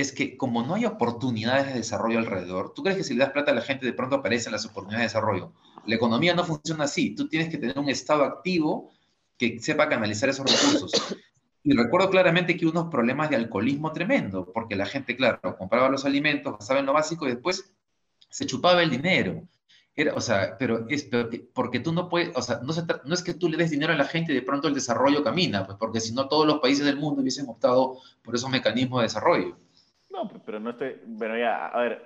es 0.00 0.12
que 0.12 0.36
como 0.36 0.62
no 0.62 0.74
hay 0.74 0.84
oportunidades 0.84 1.66
de 1.66 1.74
desarrollo 1.74 2.18
alrededor, 2.18 2.72
¿tú 2.72 2.82
crees 2.82 2.96
que 2.96 3.04
si 3.04 3.14
le 3.14 3.24
das 3.24 3.32
plata 3.32 3.50
a 3.50 3.54
la 3.54 3.62
gente 3.62 3.84
de 3.84 3.92
pronto 3.92 4.16
aparecen 4.16 4.52
las 4.52 4.64
oportunidades 4.64 5.12
de 5.12 5.18
desarrollo? 5.18 5.52
La 5.86 5.96
economía 5.96 6.34
no 6.34 6.44
funciona 6.44 6.84
así. 6.84 7.16
Tú 7.16 7.28
tienes 7.28 7.48
que 7.48 7.58
tener 7.58 7.78
un 7.78 7.88
Estado 7.88 8.22
activo 8.22 8.92
que 9.36 9.58
sepa 9.58 9.88
canalizar 9.88 10.28
esos 10.28 10.46
recursos. 10.46 11.16
Y 11.64 11.76
recuerdo 11.76 12.10
claramente 12.10 12.56
que 12.56 12.66
unos 12.66 12.86
problemas 12.86 13.28
de 13.28 13.36
alcoholismo 13.36 13.92
tremendo, 13.92 14.52
porque 14.52 14.76
la 14.76 14.86
gente, 14.86 15.16
claro, 15.16 15.40
compraba 15.58 15.88
los 15.88 16.04
alimentos, 16.04 16.56
gastaba 16.56 16.80
en 16.80 16.86
lo 16.86 16.92
básico 16.92 17.26
y 17.26 17.30
después 17.30 17.72
se 18.30 18.46
chupaba 18.46 18.82
el 18.82 18.90
dinero. 18.90 19.48
Era, 19.96 20.14
o 20.14 20.20
sea, 20.20 20.56
pero 20.58 20.86
es 20.88 21.08
porque 21.52 21.80
tú 21.80 21.92
no 21.92 22.08
puedes, 22.08 22.36
o 22.36 22.42
sea, 22.42 22.60
no, 22.62 22.72
no, 23.04 23.14
es 23.14 23.22
que 23.22 23.34
tú 23.34 23.48
le 23.48 23.56
des 23.56 23.70
dinero 23.70 23.92
a 23.92 23.96
la 23.96 24.04
gente 24.04 24.30
y 24.30 24.36
de 24.36 24.42
pronto 24.42 24.68
el 24.68 24.74
desarrollo 24.74 25.24
camina, 25.24 25.66
pues 25.66 25.76
porque 25.76 25.98
si 25.98 26.12
no 26.14 26.28
todos 26.28 26.46
los 26.46 26.60
países 26.60 26.86
del 26.86 26.96
mundo 26.98 27.20
hubiesen 27.20 27.48
optado 27.48 27.98
por 28.22 28.36
esos 28.36 28.48
mecanismos 28.48 29.00
de 29.00 29.06
desarrollo. 29.06 29.56
No, 30.18 30.28
pero 30.44 30.58
no 30.58 30.70
estoy. 30.70 30.96
Bueno, 31.06 31.38
ya, 31.38 31.66
a 31.66 31.80
ver. 31.80 32.02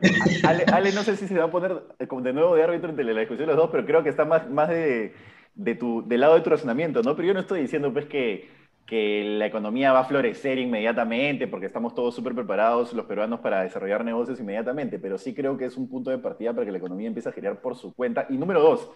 Ale, 0.73 0.93
no 0.93 1.03
sé 1.03 1.17
si 1.17 1.27
se 1.27 1.39
va 1.39 1.45
a 1.45 1.51
poner 1.51 1.83
eh, 1.99 2.07
de 2.11 2.33
nuevo 2.33 2.55
de 2.55 2.63
árbitro 2.63 2.91
entre 2.91 3.05
la 3.05 3.21
discusión 3.21 3.49
de 3.49 3.55
los 3.55 3.63
dos, 3.63 3.71
pero 3.71 3.87
creo 3.87 4.03
que 4.03 4.11
está 4.11 4.25
más, 4.25 4.49
más 4.51 4.69
de, 4.69 5.15
de 5.55 5.75
tu, 5.75 6.07
del 6.07 6.21
lado 6.21 6.35
de 6.35 6.43
tu 6.43 6.51
razonamiento, 6.51 7.03
¿no? 7.03 7.17
Pero 7.17 7.29
yo 7.29 7.35
no 7.35 7.41
estoy 7.41 7.63
diciendo, 7.63 7.91
pues, 7.93 8.07
que, 8.07 8.51
que 8.87 9.25
la 9.39 9.47
economía 9.47 9.93
va 9.93 10.01
a 10.01 10.05
florecer 10.05 10.59
inmediatamente 10.59 11.47
porque 11.47 11.67
estamos 11.67 11.95
todos 11.95 12.15
súper 12.15 12.35
preparados 12.35 12.93
los 12.93 13.07
peruanos 13.07 13.41
para 13.41 13.63
desarrollar 13.63 14.05
negocios 14.05 14.39
inmediatamente, 14.41 14.99
pero 14.99 15.17
sí 15.17 15.35
creo 15.35 15.57
que 15.57 15.65
es 15.65 15.77
un 15.79 15.89
punto 15.89 16.11
de 16.11 16.19
partida 16.19 16.53
para 16.53 16.67
que 16.67 16.73
la 16.73 16.79
economía 16.79 17.09
empiece 17.09 17.31
a 17.31 17.33
girar 17.33 17.63
por 17.63 17.77
su 17.77 17.95
cuenta. 17.95 18.27
Y 18.29 18.37
número 18.37 18.61
dos, 18.61 18.91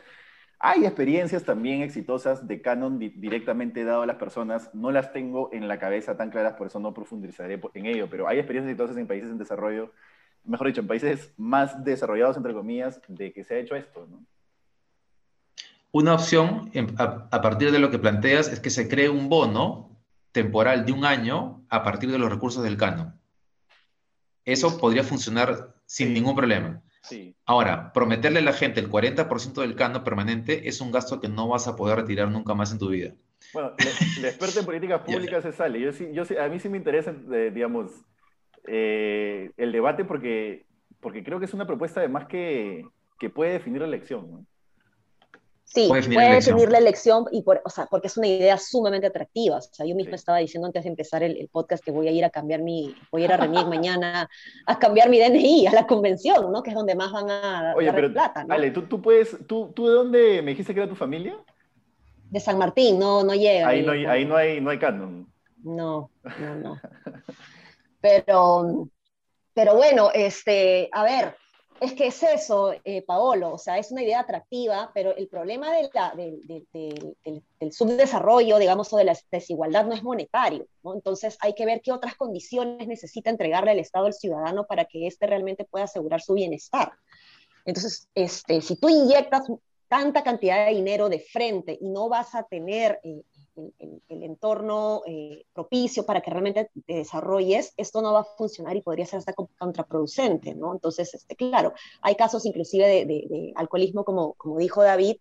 hay 0.58 0.86
experiencias 0.86 1.44
también 1.44 1.82
exitosas 1.82 2.46
de 2.48 2.62
Canon 2.62 2.98
directamente 2.98 3.84
dado 3.84 4.02
a 4.02 4.06
las 4.06 4.16
personas. 4.16 4.70
No 4.74 4.90
las 4.90 5.12
tengo 5.12 5.50
en 5.52 5.68
la 5.68 5.78
cabeza 5.78 6.16
tan 6.16 6.30
claras, 6.30 6.54
por 6.54 6.68
eso 6.68 6.80
no 6.80 6.94
profundizaré 6.94 7.60
en 7.74 7.86
ello, 7.86 8.08
pero 8.10 8.26
hay 8.26 8.38
experiencias 8.38 8.72
exitosas 8.72 8.96
en 8.96 9.06
países 9.06 9.30
en 9.30 9.38
desarrollo, 9.38 9.92
mejor 10.44 10.68
dicho, 10.68 10.80
en 10.80 10.86
países 10.86 11.32
más 11.36 11.84
desarrollados, 11.84 12.36
entre 12.36 12.54
comillas, 12.54 13.00
de 13.08 13.32
que 13.32 13.44
se 13.44 13.54
ha 13.54 13.58
hecho 13.58 13.76
esto. 13.76 14.08
Una 15.92 16.14
opción, 16.14 16.70
a, 16.98 17.40
partir 17.40 17.70
de 17.70 17.78
lo 17.78 17.90
que 17.90 17.98
planteas, 17.98 18.48
es 18.48 18.60
que 18.60 18.70
se 18.70 18.88
cree 18.88 19.10
un 19.10 19.28
bono 19.28 19.90
temporal 20.32 20.86
de 20.86 20.92
un 20.92 21.04
año 21.04 21.64
a 21.68 21.82
partir 21.82 22.10
de 22.10 22.18
los 22.18 22.30
recursos 22.30 22.62
del 22.62 22.76
canon. 22.76 23.18
Eso 24.44 24.78
podría 24.78 25.02
funcionar 25.02 25.74
sin 25.84 26.14
ningún 26.14 26.34
problema. 26.34 26.82
Ahora, 27.44 27.92
prometerle 27.92 28.40
a 28.40 28.42
la 28.42 28.52
gente 28.52 28.80
el 28.80 28.90
40% 28.90 29.60
del 29.60 29.76
canon 29.76 30.04
permanente 30.04 30.68
es 30.68 30.80
un 30.80 30.90
gasto 30.90 31.20
que 31.20 31.28
no 31.28 31.48
vas 31.48 31.68
a 31.68 31.76
poder 31.76 31.96
retirar 31.96 32.30
nunca 32.30 32.54
más 32.54 32.72
en 32.72 32.78
tu 32.78 32.88
vida. 32.88 33.12
Bueno, 33.52 33.72
el, 33.78 34.24
experto 34.24 34.60
en 34.60 34.66
políticas 34.66 35.02
públicas 35.02 35.42
se 35.42 35.52
sale. 35.52 35.80
Yo, 35.80 35.90
yo, 35.90 36.42
a 36.42 36.48
mí 36.48 36.58
sí 36.58 36.68
me 36.68 36.78
interesa, 36.78 37.14
eh, 37.32 37.50
digamos, 37.54 37.92
eh, 38.66 39.50
el 39.56 39.72
debate 39.72 40.04
porque, 40.04 40.64
porque 41.00 41.22
creo 41.22 41.38
que 41.38 41.44
es 41.44 41.54
una 41.54 41.66
propuesta 41.66 42.00
además 42.00 42.26
que, 42.26 42.84
que 43.18 43.30
puede 43.30 43.52
definir 43.52 43.80
la 43.80 43.88
elección. 43.88 44.30
¿no? 44.30 44.46
Sí, 45.66 45.88
puede 45.88 46.34
definir, 46.34 46.70
la, 46.70 46.78
elección 46.78 47.26
y 47.32 47.42
por, 47.42 47.60
o 47.64 47.70
sea, 47.70 47.86
porque 47.86 48.06
es 48.06 48.16
una 48.16 48.28
idea 48.28 48.56
sumamente 48.56 49.08
atractiva. 49.08 49.56
O 49.56 49.60
sea, 49.60 49.84
yo 49.84 49.96
misma 49.96 50.14
estaba 50.14 50.38
diciendo 50.38 50.66
antes 50.66 50.84
de 50.84 50.90
empezar 50.90 51.24
el, 51.24 51.48
podcast 51.50 51.84
que 51.84 51.90
voy 51.90 52.06
a 52.06 52.12
ir 52.12 52.24
a 52.24 52.30
cambiar 52.30 52.62
mi, 52.62 52.94
voy 53.10 53.22
a 53.22 53.24
ir 53.24 53.32
a 53.32 53.36
RENIEC 53.36 53.66
mañana 53.68 54.30
a 54.64 54.78
cambiar 54.78 55.10
mi 55.10 55.18
DNI 55.18 55.66
a 55.66 55.72
la 55.72 55.86
convención, 55.86 56.52
¿no? 56.52 56.62
Que 56.62 56.70
es 56.70 56.76
donde 56.76 56.94
más 56.94 57.10
van 57.10 57.28
a 57.30 57.74
Oye, 57.76 57.86
dar 57.86 57.96
pero, 57.96 58.12
plata, 58.12 58.44
¿no? 58.44 58.54
Ale, 58.54 58.70
¿tú, 58.70 58.82
tú 58.82 59.02
puedes, 59.02 59.36
tú, 59.48 59.72
tú 59.74 59.88
de 59.88 59.94
dónde 59.94 60.42
me 60.42 60.52
dijiste 60.52 60.72
que 60.72 60.80
era 60.80 60.88
tu 60.88 60.94
familia? 60.94 61.36
De 62.30 62.38
San 62.38 62.58
Martín, 62.58 62.98
no, 63.00 63.24
no 63.24 63.34
llega. 63.34 63.66
Ahí, 63.66 63.82
no, 63.82 63.90
hay, 63.92 64.06
ahí 64.06 64.24
no 64.24 64.36
hay, 64.36 64.60
no 64.60 64.70
hay 64.70 64.78
canon. 64.78 65.26
No, 65.64 66.10
no, 66.38 66.54
no. 66.54 66.80
Pero, 68.00 68.88
pero 69.52 69.74
bueno, 69.74 70.10
este, 70.14 70.88
a 70.92 71.02
ver, 71.02 71.34
es 71.80 71.92
que 71.92 72.06
es 72.06 72.22
eso, 72.22 72.74
eh, 72.84 73.02
Paolo, 73.02 73.54
o 73.54 73.58
sea, 73.58 73.78
es 73.78 73.90
una 73.90 74.02
idea 74.02 74.20
atractiva, 74.20 74.90
pero 74.94 75.14
el 75.16 75.28
problema 75.28 75.72
del, 75.72 75.92
subdesarrollo, 77.70 78.58
digamos, 78.58 78.92
o 78.92 78.96
de 78.96 79.04
la 79.04 79.18
desigualdad 79.30 79.86
no 79.86 79.94
es 79.94 80.02
monetario, 80.02 80.66
¿no? 80.82 80.94
Entonces 80.94 81.36
hay 81.40 81.54
que 81.54 81.66
ver 81.66 81.80
qué 81.82 81.92
otras 81.92 82.14
condiciones 82.16 82.86
necesita 82.88 83.30
entregarle 83.30 83.72
el 83.72 83.78
Estado 83.78 84.06
al 84.06 84.14
ciudadano 84.14 84.66
para 84.66 84.84
que 84.84 85.06
éste 85.06 85.26
realmente 85.26 85.64
pueda 85.64 85.84
asegurar 85.84 86.20
su 86.20 86.34
bienestar. 86.34 86.92
Entonces, 87.64 88.08
este, 88.14 88.60
si 88.60 88.76
tú 88.76 88.88
inyectas 88.88 89.42
tanta 89.88 90.22
cantidad 90.22 90.66
de 90.66 90.74
dinero 90.74 91.08
de 91.08 91.20
frente 91.20 91.78
y 91.80 91.88
no 91.88 92.08
vas 92.08 92.34
a 92.34 92.44
tener 92.44 93.00
eh, 93.04 93.22
el, 93.56 94.22
entorno 94.22 95.02
eh, 95.06 95.44
propicio 95.52 96.04
para 96.04 96.20
que 96.20 96.30
realmente 96.30 96.70
te 96.86 96.94
desarrolles, 96.94 97.72
esto 97.76 98.02
no 98.02 98.12
va 98.12 98.20
a 98.20 98.24
funcionar 98.24 98.76
y 98.76 98.82
podría 98.82 99.06
ser 99.06 99.18
hasta 99.18 99.32
contraproducente, 99.32 100.54
¿no? 100.54 100.72
Entonces, 100.72 101.14
este, 101.14 101.36
claro, 101.36 101.72
hay 102.02 102.14
casos 102.16 102.44
inclusive 102.46 103.06
de, 103.06 103.52
alcoholismo, 103.56 104.04
como, 104.04 104.34
como 104.34 104.58
dijo 104.58 104.82
David, 104.82 105.16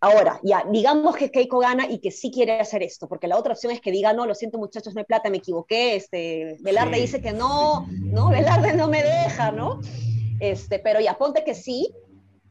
Ahora, 0.00 0.38
ya, 0.42 0.66
digamos 0.70 1.16
que 1.16 1.30
Keiko 1.30 1.60
gana 1.60 1.90
y 1.90 1.98
que 1.98 2.10
sí 2.10 2.30
quiere 2.30 2.60
hacer 2.60 2.82
esto, 2.82 3.08
porque 3.08 3.26
la 3.26 3.38
otra 3.38 3.54
opción 3.54 3.72
es 3.72 3.80
que 3.80 3.90
diga, 3.90 4.12
no, 4.12 4.26
lo 4.26 4.34
siento 4.34 4.58
muchachos, 4.58 4.92
no 4.92 4.98
hay 4.98 5.06
plata, 5.06 5.30
me 5.30 5.38
equivoqué, 5.38 5.96
este, 5.96 6.58
Velarde 6.60 7.00
dice 7.00 7.22
que 7.22 7.32
no, 7.32 7.86
no, 7.88 8.28
Velarde 8.28 8.74
no 8.74 8.86
me 8.88 9.02
deja, 9.02 9.50
¿no? 9.50 9.80
Este, 10.40 10.78
pero 10.78 11.00
ya, 11.00 11.16
ponte 11.16 11.42
que 11.42 11.54
sí, 11.54 11.90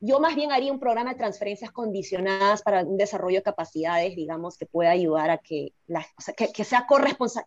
yo 0.06 0.20
más 0.20 0.36
bien 0.36 0.52
haría 0.52 0.74
un 0.74 0.82
programa 0.82 1.12
de 1.12 1.18
transferencias 1.18 1.72
condicionadas 1.72 2.62
para 2.62 2.84
un 2.84 2.98
desarrollo 2.98 3.38
de 3.38 3.44
capacidades, 3.44 4.18
digamos, 4.18 4.58
que 4.58 4.66
pueda 4.66 4.92
ayudar 4.92 5.30
a 5.30 5.38
que, 5.38 5.74
la, 5.88 6.06
que, 6.36 6.66
sea 6.66 6.86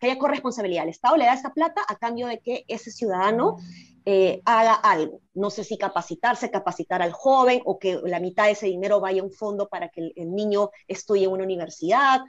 que 0.01 0.07
haya 0.07 0.19
corresponsabilidad. 0.19 0.85
El 0.85 0.88
Estado 0.88 1.19
le 1.19 1.27
da 1.27 1.35
esa 1.35 1.53
plata 1.53 1.83
a 1.87 1.97
cambio 1.97 2.29
de 2.29 2.40
que 2.40 2.64
ese 2.66 2.90
ciudadano 2.90 3.59
eh, 4.07 4.40
haga 4.47 4.73
algo. 4.73 5.21
No 5.35 5.51
sé 5.51 5.64
si 5.64 5.77
capacitarse, 5.77 6.51
capacitar 6.51 7.03
al 7.03 7.12
joven 7.12 7.61
o 7.66 7.79
que 7.79 8.01
la 8.03 8.21
mitad 8.21 8.47
de 8.47 8.53
ese 8.53 8.69
dinero 8.69 9.01
vaya 9.01 9.21
a 9.21 9.25
un 9.27 9.33
fondo 9.33 9.69
para 9.69 9.90
que 9.90 10.12
el, 10.16 10.35
niño 10.35 10.71
estudie 10.88 11.27
en 11.27 11.33
una 11.33 11.45
universidad. 11.45 12.23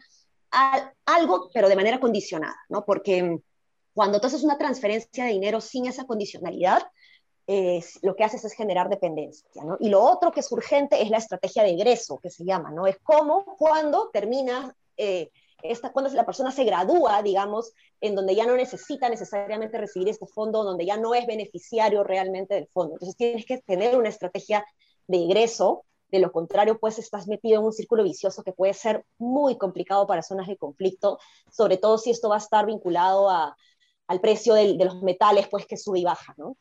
algo, 1.05 1.49
pero 1.53 1.69
de 1.69 1.75
manera 1.77 2.01
condicionada, 2.01 2.57
¿no? 2.67 2.83
Porque 2.83 3.39
cuando 3.93 4.19
tú 4.19 4.27
haces 4.27 4.43
una 4.43 4.57
transferencia 4.57 5.23
de 5.23 5.31
dinero 5.31 5.61
sin 5.61 5.85
esa 5.85 6.05
condicionalidad, 6.05 6.83
lo 8.01 8.15
que 8.15 8.23
haces 8.25 8.43
es 8.43 8.53
generar 8.53 8.89
dependencia. 8.89 9.47
Y 9.79 9.89
lo 9.89 10.03
otro 10.03 10.31
que 10.31 10.41
es 10.41 10.51
urgente 10.51 11.01
es 11.01 11.09
la 11.09 11.17
estrategia 11.17 11.63
de 11.63 11.71
egreso, 11.71 12.19
que 12.21 12.29
se 12.29 12.43
llama, 12.43 12.71
¿no? 12.71 12.87
Es 12.87 12.97
cómo, 13.01 13.45
cuando 13.57 14.09
termina, 14.11 14.75
eh, 14.97 15.29
esta, 15.63 15.93
cuando 15.93 16.11
la 16.11 16.25
persona 16.25 16.51
se 16.51 16.65
gradúa, 16.65 17.23
digamos, 17.23 17.71
en 18.01 18.15
donde 18.15 18.35
ya 18.35 18.45
no 18.45 18.55
necesita 18.55 19.07
necesariamente 19.07 19.77
recibir 19.77 20.09
este 20.09 20.27
fondo, 20.27 20.65
donde 20.65 20.85
ya 20.85 20.97
no 20.97 21.15
es 21.15 21.25
beneficiario 21.25 22.03
realmente 22.03 22.53
del 22.53 22.67
fondo. 22.67 22.95
Entonces 22.95 23.15
tienes 23.15 23.45
que 23.45 23.59
tener 23.59 23.97
una 23.97 24.09
estrategia 24.09 24.65
de 25.07 25.23
egreso, 25.23 25.85
de 26.11 26.19
lo 26.19 26.33
contrario, 26.33 26.79
pues 26.79 26.99
estás 26.99 27.27
metido 27.27 27.59
en 27.59 27.65
un 27.65 27.73
círculo 27.73 28.03
vicioso 28.03 28.43
que 28.43 28.51
puede 28.51 28.73
ser 28.73 29.05
muy 29.17 29.57
complicado 29.57 30.05
para 30.05 30.21
zonas 30.21 30.47
de 30.47 30.57
conflicto, 30.57 31.17
sobre 31.49 31.77
todo 31.77 31.97
si 31.97 32.11
esto 32.11 32.29
va 32.29 32.35
a 32.35 32.39
estar 32.39 32.65
vinculado 32.65 33.29
al 33.29 34.21
precio 34.21 34.53
de 34.53 34.75
los 34.83 35.01
metales, 35.01 35.47
pues 35.47 35.65
que 35.65 35.77
sube 35.77 35.99
y 35.99 36.03
baja, 36.03 36.33
¿no? 36.37 36.57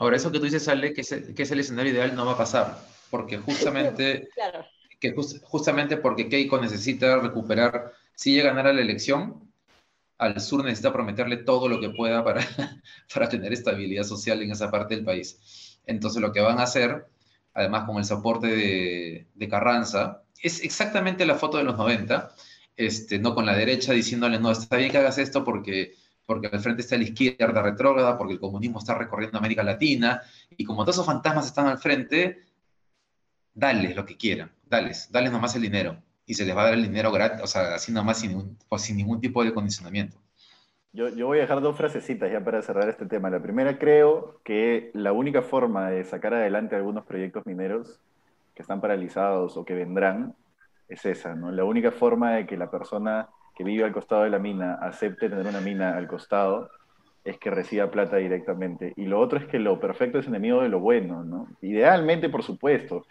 Ahora, 0.00 0.16
eso 0.16 0.32
que 0.32 0.38
tú 0.38 0.46
dices, 0.46 0.66
Ale, 0.66 0.94
que 0.94 1.02
es, 1.02 1.14
que 1.36 1.42
es 1.42 1.50
el 1.50 1.60
escenario 1.60 1.92
ideal, 1.92 2.16
no 2.16 2.24
va 2.24 2.32
a 2.32 2.38
pasar, 2.38 2.78
porque 3.10 3.36
justamente, 3.46 4.30
que 4.98 5.14
justamente 5.42 5.98
porque 5.98 6.30
Keiko 6.30 6.58
necesita 6.58 7.18
recuperar, 7.18 7.92
si 8.14 8.32
llega 8.32 8.50
a 8.50 8.54
ganar 8.54 8.74
la 8.74 8.80
elección, 8.80 9.52
al 10.16 10.40
sur 10.40 10.64
necesita 10.64 10.90
prometerle 10.90 11.36
todo 11.36 11.68
lo 11.68 11.80
que 11.80 11.90
pueda 11.90 12.24
para, 12.24 12.40
para 13.14 13.28
tener 13.28 13.52
estabilidad 13.52 14.04
social 14.04 14.40
en 14.42 14.52
esa 14.52 14.70
parte 14.70 14.96
del 14.96 15.04
país. 15.04 15.78
Entonces, 15.84 16.22
lo 16.22 16.32
que 16.32 16.40
van 16.40 16.60
a 16.60 16.64
hacer, 16.64 17.06
además 17.52 17.84
con 17.84 17.98
el 17.98 18.04
soporte 18.06 18.46
de, 18.46 19.26
de 19.34 19.48
Carranza, 19.48 20.22
es 20.42 20.64
exactamente 20.64 21.26
la 21.26 21.34
foto 21.34 21.58
de 21.58 21.64
los 21.64 21.76
90, 21.76 22.34
este, 22.74 23.18
no 23.18 23.34
con 23.34 23.44
la 23.44 23.54
derecha 23.54 23.92
diciéndole, 23.92 24.38
no, 24.38 24.50
está 24.50 24.78
bien 24.78 24.90
que 24.90 24.96
hagas 24.96 25.18
esto 25.18 25.44
porque 25.44 25.94
porque 26.30 26.46
al 26.46 26.60
frente 26.60 26.82
está 26.82 26.96
la 26.96 27.02
izquierda 27.02 27.60
retrógrada, 27.60 28.16
porque 28.16 28.34
el 28.34 28.38
comunismo 28.38 28.78
está 28.78 28.94
recorriendo 28.94 29.36
América 29.36 29.64
Latina, 29.64 30.22
y 30.56 30.64
como 30.64 30.84
todos 30.84 30.94
esos 30.94 31.06
fantasmas 31.06 31.46
están 31.46 31.66
al 31.66 31.78
frente, 31.78 32.44
dales 33.52 33.96
lo 33.96 34.06
que 34.06 34.16
quieran, 34.16 34.52
dales, 34.64 35.10
dales 35.10 35.32
nomás 35.32 35.56
el 35.56 35.62
dinero, 35.62 35.96
y 36.24 36.34
se 36.34 36.44
les 36.44 36.56
va 36.56 36.60
a 36.60 36.64
dar 36.66 36.74
el 36.74 36.84
dinero 36.84 37.10
gratis, 37.10 37.42
o 37.42 37.48
sea, 37.48 37.74
así 37.74 37.90
nomás 37.90 38.20
sin 38.20 38.30
ningún, 38.30 38.56
pues, 38.68 38.82
sin 38.82 38.96
ningún 38.96 39.20
tipo 39.20 39.42
de 39.42 39.52
condicionamiento. 39.52 40.18
Yo, 40.92 41.08
yo, 41.08 41.26
voy 41.26 41.38
a 41.38 41.40
dejar 41.40 41.60
dos 41.62 41.76
frasecitas 41.76 42.30
ya 42.30 42.44
para 42.44 42.62
cerrar 42.62 42.88
este 42.88 43.06
tema. 43.06 43.28
La 43.28 43.42
primera, 43.42 43.76
creo 43.76 44.40
que 44.44 44.92
la 44.94 45.10
única 45.10 45.42
forma 45.42 45.90
de 45.90 46.04
sacar 46.04 46.32
adelante 46.34 46.76
algunos 46.76 47.06
proyectos 47.06 47.44
mineros 47.44 47.98
que 48.54 48.62
están 48.62 48.80
paralizados 48.80 49.56
o 49.56 49.64
que 49.64 49.74
vendrán 49.74 50.36
es 50.86 51.04
esa, 51.04 51.34
¿no? 51.34 51.50
La 51.50 51.64
única 51.64 51.90
forma 51.90 52.36
de 52.36 52.46
que 52.46 52.56
la 52.56 52.70
persona 52.70 53.30
que 53.60 53.64
vive 53.64 53.84
al 53.84 53.92
costado 53.92 54.22
de 54.22 54.30
la 54.30 54.38
mina 54.38 54.76
acepte 54.76 55.28
tener 55.28 55.46
una 55.46 55.60
mina 55.60 55.94
al 55.94 56.08
costado 56.08 56.70
es 57.22 57.36
que 57.36 57.50
reciba 57.50 57.90
plata 57.90 58.16
directamente. 58.16 58.94
Y 58.96 59.04
lo 59.04 59.20
otro 59.20 59.38
es 59.38 59.44
que 59.44 59.58
lo 59.58 59.78
perfecto 59.78 60.18
es 60.18 60.26
enemigo 60.26 60.62
de 60.62 60.70
lo 60.70 60.80
bueno, 60.80 61.24
¿no? 61.24 61.46
Idealmente, 61.60 62.30
por 62.30 62.42
supuesto, 62.42 63.04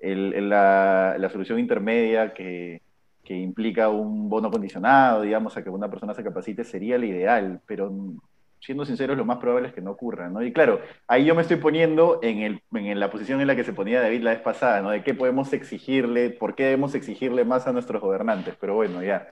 la, 0.00 1.14
la, 1.16 1.28
solución 1.28 1.60
intermedia 1.60 2.34
que, 2.34 2.82
que, 3.22 3.36
implica 3.36 3.90
un 3.90 4.28
bono 4.28 4.50
condicionado, 4.50 5.22
digamos, 5.22 5.56
a 5.56 5.62
que 5.62 5.70
una 5.70 5.88
persona 5.88 6.14
se 6.14 6.24
capacite, 6.24 6.64
sería 6.64 6.96
el 6.96 7.04
ideal, 7.04 7.60
pero 7.64 7.92
siendo 8.58 8.84
sinceros, 8.84 9.16
lo 9.16 9.24
más 9.24 9.38
probable 9.38 9.68
es 9.68 9.74
que 9.74 9.82
no 9.82 9.92
ocurra, 9.92 10.28
¿no? 10.28 10.42
Y 10.42 10.52
claro, 10.52 10.80
ahí 11.06 11.24
yo 11.24 11.36
me 11.36 11.42
estoy 11.42 11.58
poniendo 11.58 12.18
en, 12.24 12.38
el, 12.38 12.60
en 12.74 12.98
la 12.98 13.08
posición 13.08 13.40
en 13.40 13.46
la 13.46 13.54
que 13.54 13.62
se 13.62 13.72
ponía 13.72 14.00
David 14.02 14.22
la 14.22 14.32
vez 14.32 14.40
pasada, 14.40 14.82
¿no? 14.82 14.90
De 14.90 15.04
qué 15.04 15.14
podemos 15.14 15.52
exigirle, 15.52 16.30
por 16.30 16.56
qué 16.56 16.64
debemos 16.64 16.96
exigirle 16.96 17.44
más 17.44 17.68
a 17.68 17.72
nuestros 17.72 18.02
gobernantes, 18.02 18.56
pero 18.60 18.74
bueno, 18.74 19.00
ya 19.00 19.28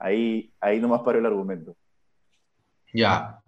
Ahí, 0.00 0.52
ahí 0.60 0.80
nomás 0.80 1.02
paró 1.02 1.18
el 1.18 1.26
argumento. 1.26 1.76
Ya, 2.92 3.42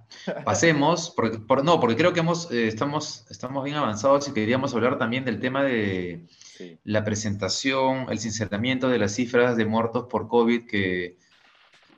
pasemos, 0.45 1.13
porque, 1.17 1.39
por, 1.39 1.65
no, 1.65 1.81
porque 1.81 1.97
creo 1.97 2.13
que 2.13 2.21
hemos, 2.21 2.51
eh, 2.51 2.67
estamos, 2.67 3.27
estamos 3.31 3.65
bien 3.65 3.77
avanzados 3.77 4.29
y 4.29 4.33
queríamos 4.33 4.75
hablar 4.75 4.99
también 4.99 5.25
del 5.25 5.41
tema 5.41 5.63
de 5.63 6.27
la 6.85 7.05
presentación, 7.05 8.07
el 8.11 8.19
sinceramiento 8.19 8.89
de 8.89 8.99
las 8.99 9.15
cifras 9.15 9.57
de 9.57 9.65
muertos 9.65 10.07
por 10.11 10.29
COVID 10.29 10.67
que, 10.67 11.17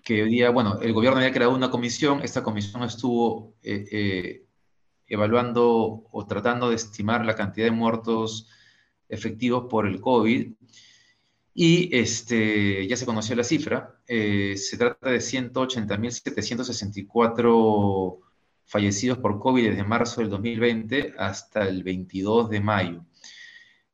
que 0.04 0.22
hoy 0.22 0.30
día, 0.30 0.50
bueno, 0.50 0.80
el 0.80 0.92
gobierno 0.92 1.18
había 1.18 1.32
creado 1.32 1.54
una 1.54 1.70
comisión, 1.70 2.22
esta 2.22 2.42
comisión 2.42 2.82
estuvo 2.82 3.54
eh, 3.62 3.84
eh, 3.90 4.46
evaluando 5.06 6.04
o 6.10 6.26
tratando 6.26 6.68
de 6.68 6.76
estimar 6.76 7.24
la 7.24 7.34
cantidad 7.34 7.66
de 7.66 7.72
muertos 7.72 8.48
efectivos 9.08 9.66
por 9.68 9.86
el 9.86 10.00
COVID 10.00 10.52
y 11.54 11.94
este, 11.96 12.86
ya 12.86 12.96
se 12.96 13.04
conoció 13.04 13.36
la 13.36 13.44
cifra, 13.44 14.00
eh, 14.06 14.56
se 14.56 14.78
trata 14.78 15.10
de 15.10 15.18
180.764 15.18 18.18
fallecidos 18.64 19.18
por 19.18 19.38
COVID 19.38 19.68
desde 19.70 19.84
marzo 19.84 20.22
del 20.22 20.30
2020 20.30 21.14
hasta 21.18 21.68
el 21.68 21.82
22 21.82 22.48
de 22.48 22.60
mayo. 22.60 23.04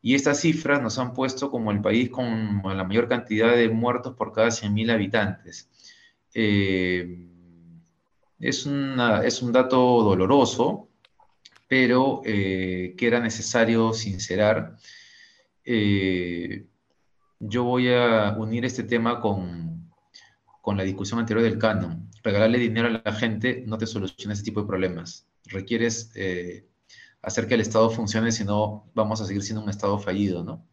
Y 0.01 0.15
estas 0.15 0.41
cifras 0.41 0.81
nos 0.81 0.97
han 0.99 1.13
puesto 1.13 1.51
como 1.51 1.73
el 1.73 1.81
país 1.81 2.11
con 2.11 2.63
la 2.65 2.85
mayor 2.85 3.09
cantidad 3.09 3.57
de 3.57 3.69
muertos 3.69 4.15
por 4.15 4.33
cada 4.33 4.47
100.000 4.49 4.93
habitantes. 4.93 5.69
Eh, 6.33 7.27
es, 8.39 8.69
es, 9.25 9.43
un 9.43 9.53
dato 9.53 10.05
doloroso, 10.05 10.89
pero 11.67 12.23
eh, 12.25 12.95
que 12.97 13.09
era 13.09 13.19
necesario 13.19 13.93
sincerar 13.93 14.77
yo 17.41 17.65
voy 17.65 17.93
a 17.93 18.35
unir 18.39 18.65
este 18.65 18.83
tema 18.83 19.21
con, 19.21 19.91
con 20.61 20.77
la 20.77 20.83
discusión 20.83 21.21
anterior 21.21 21.45
del 21.45 21.59
canon. 21.59 22.11
Regalarle 22.23 22.59
dinero 22.59 22.89
a 22.89 23.03
la 23.05 23.13
gente 23.13 23.63
no 23.67 23.79
te 23.79 23.87
soluciona 23.87 24.35
ese 24.35 24.43
tipo 24.43 24.61
de 24.61 24.67
problemas. 24.67 25.27
Requieres 25.45 26.11
eh, 26.15 26.69
hacer 27.23 27.47
que 27.47 27.55
el 27.55 27.61
Estado 27.61 27.91
funcione, 27.91 28.33
si 28.33 28.45
no 28.45 28.91
vamos 28.95 29.21
a 29.21 29.25
seguir 29.25 29.43
siendo 29.43 29.63
un 29.63 29.71
Estado 29.71 29.99
fallido, 29.99 30.43
¿no? 30.43 30.67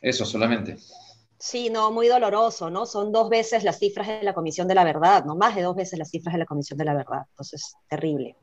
Eso 0.00 0.26
solamente. 0.26 0.76
Sí, 1.38 1.70
no, 1.70 1.90
muy 1.90 2.08
doloroso, 2.08 2.70
¿no? 2.70 2.86
Son 2.86 3.12
dos 3.12 3.28
veces 3.28 3.64
las 3.64 3.78
cifras 3.78 4.08
de 4.08 4.22
la 4.22 4.34
Comisión 4.34 4.68
de 4.68 4.74
la 4.74 4.84
Verdad, 4.84 5.24
¿no? 5.24 5.36
Más 5.36 5.54
de 5.54 5.62
dos 5.62 5.76
veces 5.76 5.98
las 5.98 6.10
cifras 6.10 6.34
de 6.34 6.38
la 6.40 6.46
Comisión 6.46 6.78
de 6.78 6.84
la 6.84 6.94
Verdad. 6.94 7.22
Entonces, 7.30 7.74
terrible. 7.88 8.36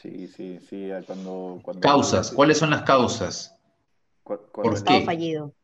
Sí, 0.00 0.28
sí, 0.28 0.58
sí. 0.68 0.88
Cuando, 1.06 1.60
causas, 1.80 2.30
¿cuáles 2.30 2.58
son 2.58 2.70
las 2.70 2.82
causas? 2.82 3.56
¿Por 4.38 4.84
qué? 4.84 5.04
fallido. 5.04 5.54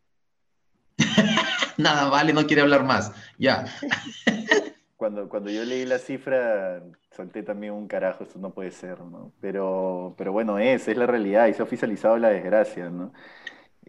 Nada, 1.77 2.09
vale, 2.09 2.33
no 2.33 2.47
quiere 2.47 2.63
hablar 2.63 2.85
más. 2.85 3.13
Ya. 3.39 3.67
cuando, 4.97 5.29
cuando 5.29 5.51
yo 5.51 5.65
leí 5.65 5.85
la 5.85 5.99
cifra, 5.99 6.83
solté 7.15 7.43
también 7.43 7.75
un 7.75 7.87
carajo, 7.87 8.25
esto 8.25 8.39
no 8.39 8.51
puede 8.51 8.73
ser, 8.73 9.01
¿no? 9.01 9.33
Pero, 9.41 10.15
pero 10.17 10.33
bueno, 10.33 10.59
es, 10.59 10.89
es 10.89 10.97
la 10.97 11.07
realidad 11.07 11.47
y 11.47 11.55
se 11.55 11.63
ha 11.63 11.65
oficializado 11.65 12.17
la 12.17 12.31
desgracia, 12.31 12.91
¿no? 12.91 13.13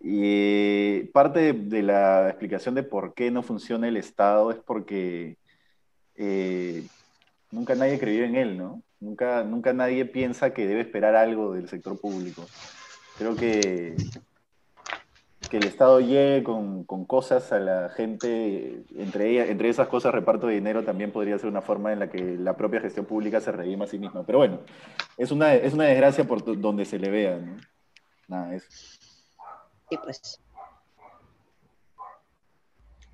Y 0.01 1.05
parte 1.05 1.53
de, 1.53 1.81
la 1.81 2.29
explicación 2.29 2.75
de 2.75 2.83
por 2.83 3.13
qué 3.13 3.31
no 3.31 3.41
funciona 3.41 3.87
el 3.87 3.97
Estado 3.97 4.51
es 4.51 4.57
porque 4.57 5.37
eh, 6.15 6.85
nunca 7.51 7.73
nadie 7.73 7.99
creyó 7.99 8.25
en 8.25 8.35
él, 8.35 8.57
¿no? 8.57 8.83
Nunca, 8.99 9.43
nunca 9.43 9.73
nadie 9.73 10.05
piensa 10.05 10.53
que 10.53 10.67
debe 10.67 10.81
esperar 10.81 11.15
algo 11.15 11.53
del 11.53 11.67
sector 11.67 11.99
público. 11.99 12.45
Creo 13.17 13.35
que, 13.35 13.95
que 15.49 15.57
el 15.57 15.65
Estado 15.65 15.99
llegue 15.99 16.43
con, 16.43 16.83
cosas 17.05 17.51
a 17.51 17.59
la 17.59 17.89
gente, 17.89 18.83
entre, 18.95 19.49
entre 19.51 19.69
esas 19.69 19.87
cosas 19.87 20.13
reparto 20.13 20.47
de 20.47 20.55
dinero 20.55 20.83
también 20.83 21.11
podría 21.11 21.37
ser 21.37 21.49
una 21.49 21.61
forma 21.61 21.93
en 21.93 21.99
la 21.99 22.09
que 22.09 22.37
la 22.37 22.55
propia 22.57 22.81
gestión 22.81 23.05
pública 23.05 23.41
se 23.41 23.51
redima 23.51 23.85
a 23.85 23.87
sí 23.87 23.99
misma. 23.99 24.25
Pero 24.25 24.39
bueno, 24.39 24.59
es 25.17 25.31
una, 25.31 25.53
es 25.53 25.73
una 25.73 25.85
desgracia 25.85 26.25
por 26.25 26.43
donde 26.59 26.85
se 26.85 26.99
le 26.99 27.09
vea, 27.09 27.37
¿no? 27.37 27.57
Nada, 28.27 28.55
eso. 28.55 28.67
Y 29.89 29.97
pues. 29.97 30.41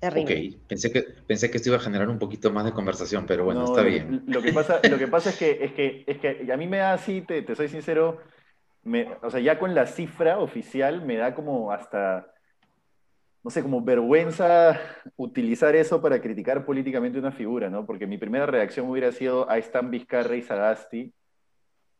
Terrible. 0.00 0.54
Ok, 0.56 0.66
pensé 0.66 0.92
que, 0.92 1.02
pensé 1.02 1.50
que 1.50 1.56
esto 1.56 1.70
iba 1.70 1.78
a 1.78 1.80
generar 1.80 2.08
un 2.08 2.18
poquito 2.18 2.52
más 2.52 2.64
de 2.64 2.72
conversación, 2.72 3.24
pero 3.26 3.44
bueno, 3.44 3.64
está 3.64 3.82
bien. 3.82 4.24
Lo 4.26 4.42
que 4.42 4.52
pasa, 4.52 4.80
lo 4.88 4.98
que 4.98 5.08
pasa 5.08 5.30
es, 5.30 5.36
que, 5.36 5.64
es, 5.64 5.72
que, 5.72 6.04
es 6.06 6.18
que 6.18 6.52
a 6.52 6.56
mí 6.56 6.66
me 6.66 6.78
da 6.78 6.92
así, 6.92 7.22
te, 7.22 7.42
te 7.42 7.54
soy 7.54 7.68
sincero, 7.68 8.20
o 9.22 9.30
sea, 9.30 9.40
ya 9.40 9.58
con 9.58 9.74
la 9.74 9.86
cifra 9.86 10.38
oficial 10.38 11.04
me 11.04 11.16
da 11.16 11.34
como 11.34 11.72
hasta, 11.72 12.26
no 13.42 13.50
sé, 13.50 13.62
como 13.62 13.82
vergüenza 13.82 14.78
utilizar 15.16 15.74
eso 15.74 16.02
para 16.02 16.20
criticar 16.20 16.64
políticamente 16.64 17.18
una 17.18 17.32
figura, 17.32 17.70
¿no? 17.70 17.86
Porque 17.86 18.06
mi 18.06 18.18
primera 18.18 18.46
reacción 18.46 18.88
hubiera 18.88 19.12
sido, 19.12 19.50
ahí 19.50 19.60
están 19.60 19.90
Vizcarra 19.90 20.36
y 20.36 20.42
Sagasti, 20.42 21.14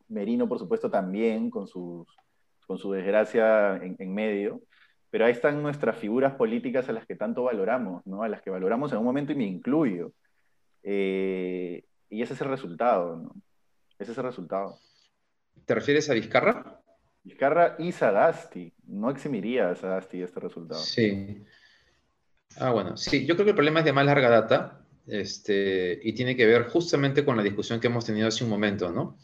Merino, 0.09 0.49
por 0.49 0.59
supuesto, 0.59 0.91
también, 0.91 1.51
con 1.51 1.67
sus 1.67 2.07
con 2.67 2.79
su 2.79 2.93
desgracia 2.93 3.77
en, 3.77 4.15
medio, 4.15 4.63
pero 5.11 5.27
ahí 5.27 5.33
están 5.33 5.63
nuestras 5.63 5.97
figuras 5.97 6.35
políticas 6.35 6.89
a 6.89 6.93
las 6.93 7.07
que 7.07 7.17
tanto 7.17 7.45
valoramos, 7.45 8.07
¿no? 8.07 8.23
a 8.23 8.29
las 8.29 8.43
que 8.43 8.51
valoramos 8.51 8.93
en 8.93 8.99
un 8.99 9.05
momento 9.05 9.33
y 9.33 9.37
me 9.37 9.45
incluyo. 9.45 10.13
Eh, 10.83 11.85
y 12.09 12.23
ese 12.23 12.35
es 12.35 12.41
el 12.41 12.49
resultado, 12.49 13.17
¿no? 13.17 13.35
Ese 13.99 14.13
es 14.13 14.19
el 14.19 14.25
resultado. 14.25 14.79
¿Te 15.65 15.75
refieres 15.75 16.11
a 16.11 16.15
Vizcarra? 16.15 16.74
Vizcarra 17.25 17.77
y 17.79 17.91
Sagasti. 17.91 18.73
No 18.87 19.11
eximiría 19.11 19.71
a 19.71 19.75
Sagasti 19.75 20.23
este 20.23 20.41
resultado. 20.41 20.81
Sí. 20.81 21.43
Ah, 22.57 22.71
bueno, 22.71 22.97
sí, 22.97 23.27
yo 23.27 23.35
creo 23.35 23.47
que 23.47 23.51
el 23.51 23.57
problema 23.57 23.81
es 23.81 23.85
de 23.85 23.93
más 23.93 24.07
larga 24.07 24.29
data 24.29 24.87
este, 25.07 25.99
y 26.03 26.13
tiene 26.13 26.37
que 26.37 26.47
ver 26.47 26.69
justamente 26.69 27.25
con 27.25 27.37
la 27.37 27.43
discusión 27.43 27.81
que 27.81 27.89
hemos 27.89 28.05
tenido 28.05 28.29
hace 28.29 28.45
un 28.45 28.51
momento, 28.51 28.93
¿no? 28.93 29.19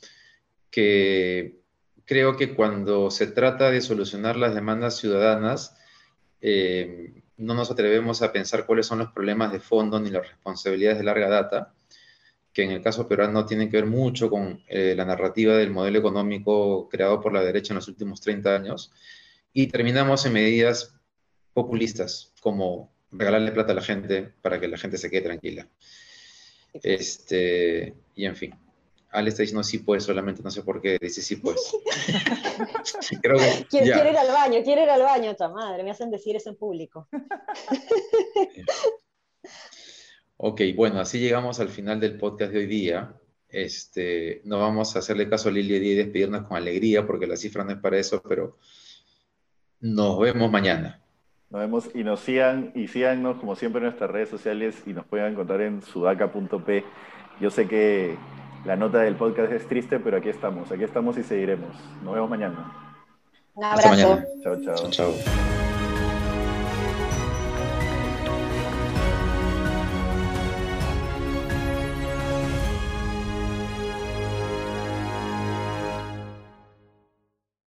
Que 0.70 1.60
creo 2.04 2.36
que 2.36 2.54
cuando 2.54 3.10
se 3.10 3.28
trata 3.28 3.70
de 3.70 3.80
solucionar 3.80 4.36
las 4.36 4.54
demandas 4.54 4.96
ciudadanas, 4.96 5.76
eh, 6.40 7.22
no 7.36 7.54
nos 7.54 7.70
atrevemos 7.70 8.22
a 8.22 8.32
pensar 8.32 8.66
cuáles 8.66 8.86
son 8.86 8.98
los 8.98 9.12
problemas 9.12 9.52
de 9.52 9.60
fondo 9.60 10.00
ni 10.00 10.10
las 10.10 10.28
responsabilidades 10.28 10.98
de 10.98 11.04
larga 11.04 11.28
data, 11.28 11.74
que 12.52 12.64
en 12.64 12.72
el 12.72 12.82
caso 12.82 13.06
peruano 13.06 13.46
tienen 13.46 13.70
que 13.70 13.76
ver 13.76 13.86
mucho 13.86 14.28
con 14.28 14.62
eh, 14.66 14.94
la 14.96 15.04
narrativa 15.04 15.56
del 15.56 15.70
modelo 15.70 15.98
económico 15.98 16.88
creado 16.88 17.20
por 17.20 17.32
la 17.32 17.42
derecha 17.42 17.72
en 17.72 17.76
los 17.76 17.88
últimos 17.88 18.20
30 18.20 18.54
años, 18.54 18.92
y 19.52 19.66
terminamos 19.68 20.24
en 20.26 20.32
medidas 20.32 20.94
populistas, 21.52 22.32
como 22.40 22.92
regalarle 23.10 23.52
plata 23.52 23.72
a 23.72 23.76
la 23.76 23.82
gente 23.82 24.32
para 24.42 24.60
que 24.60 24.68
la 24.68 24.78
gente 24.78 24.98
se 24.98 25.10
quede 25.10 25.22
tranquila. 25.22 25.68
Este, 26.72 27.94
y 28.14 28.24
en 28.26 28.36
fin. 28.36 28.54
Ale 29.12 29.30
está 29.30 29.42
diciendo 29.42 29.64
sí 29.64 29.78
pues, 29.78 30.04
solamente 30.04 30.40
no 30.40 30.52
sé 30.52 30.62
por 30.62 30.80
qué 30.80 30.96
dice 31.00 31.20
sí 31.20 31.34
pues. 31.36 31.56
Creo 33.22 33.38
que, 33.38 33.66
quiero, 33.68 34.08
ir 34.08 34.16
al 34.16 34.28
baño, 34.28 34.62
quiero 34.62 34.84
ir 34.84 34.90
al 34.90 35.02
baño, 35.02 35.32
otra 35.32 35.48
madre, 35.48 35.82
me 35.82 35.90
hacen 35.90 36.12
decir 36.12 36.36
eso 36.36 36.50
en 36.50 36.56
público. 36.56 37.08
ok, 40.42 40.62
bueno, 40.74 41.00
así 41.00 41.18
llegamos 41.18 41.60
al 41.60 41.68
final 41.68 42.00
del 42.00 42.16
podcast 42.16 42.52
de 42.52 42.60
hoy 42.60 42.66
día. 42.66 43.12
Este, 43.50 44.40
no 44.44 44.58
vamos 44.58 44.96
a 44.96 45.00
hacerle 45.00 45.28
caso 45.28 45.48
a 45.48 45.52
Lilia 45.52 45.76
y 45.76 45.94
despedirnos 45.94 46.46
con 46.46 46.56
alegría 46.56 47.06
porque 47.06 47.26
la 47.26 47.36
cifra 47.36 47.62
no 47.62 47.72
es 47.72 47.78
para 47.78 47.98
eso, 47.98 48.22
pero 48.26 48.56
nos 49.80 50.18
vemos 50.18 50.50
mañana. 50.50 51.00
Nos 51.50 51.60
vemos 51.60 51.90
y 51.94 52.04
nos 52.04 52.20
sigan 52.20 52.72
y 52.74 52.88
síganos 52.88 53.38
como 53.38 53.54
siempre 53.54 53.80
en 53.80 53.86
nuestras 53.86 54.10
redes 54.10 54.30
sociales 54.30 54.82
y 54.86 54.94
nos 54.94 55.04
pueden 55.04 55.32
encontrar 55.32 55.60
en 55.60 55.82
sudaca.p. 55.82 56.84
Yo 57.40 57.50
sé 57.50 57.68
que 57.68 58.16
la 58.64 58.76
nota 58.76 59.00
del 59.00 59.16
podcast 59.16 59.52
es 59.52 59.66
triste, 59.66 60.00
pero 60.00 60.16
aquí 60.16 60.30
estamos, 60.30 60.72
aquí 60.72 60.84
estamos 60.84 61.18
y 61.18 61.22
seguiremos. 61.22 61.76
Nos 62.02 62.14
vemos 62.14 62.30
mañana. 62.30 62.96
Un 63.54 63.64
abrazo. 63.64 64.22
Chao, 64.42 64.56
chao. 64.64 64.90
Chao. 64.90 65.59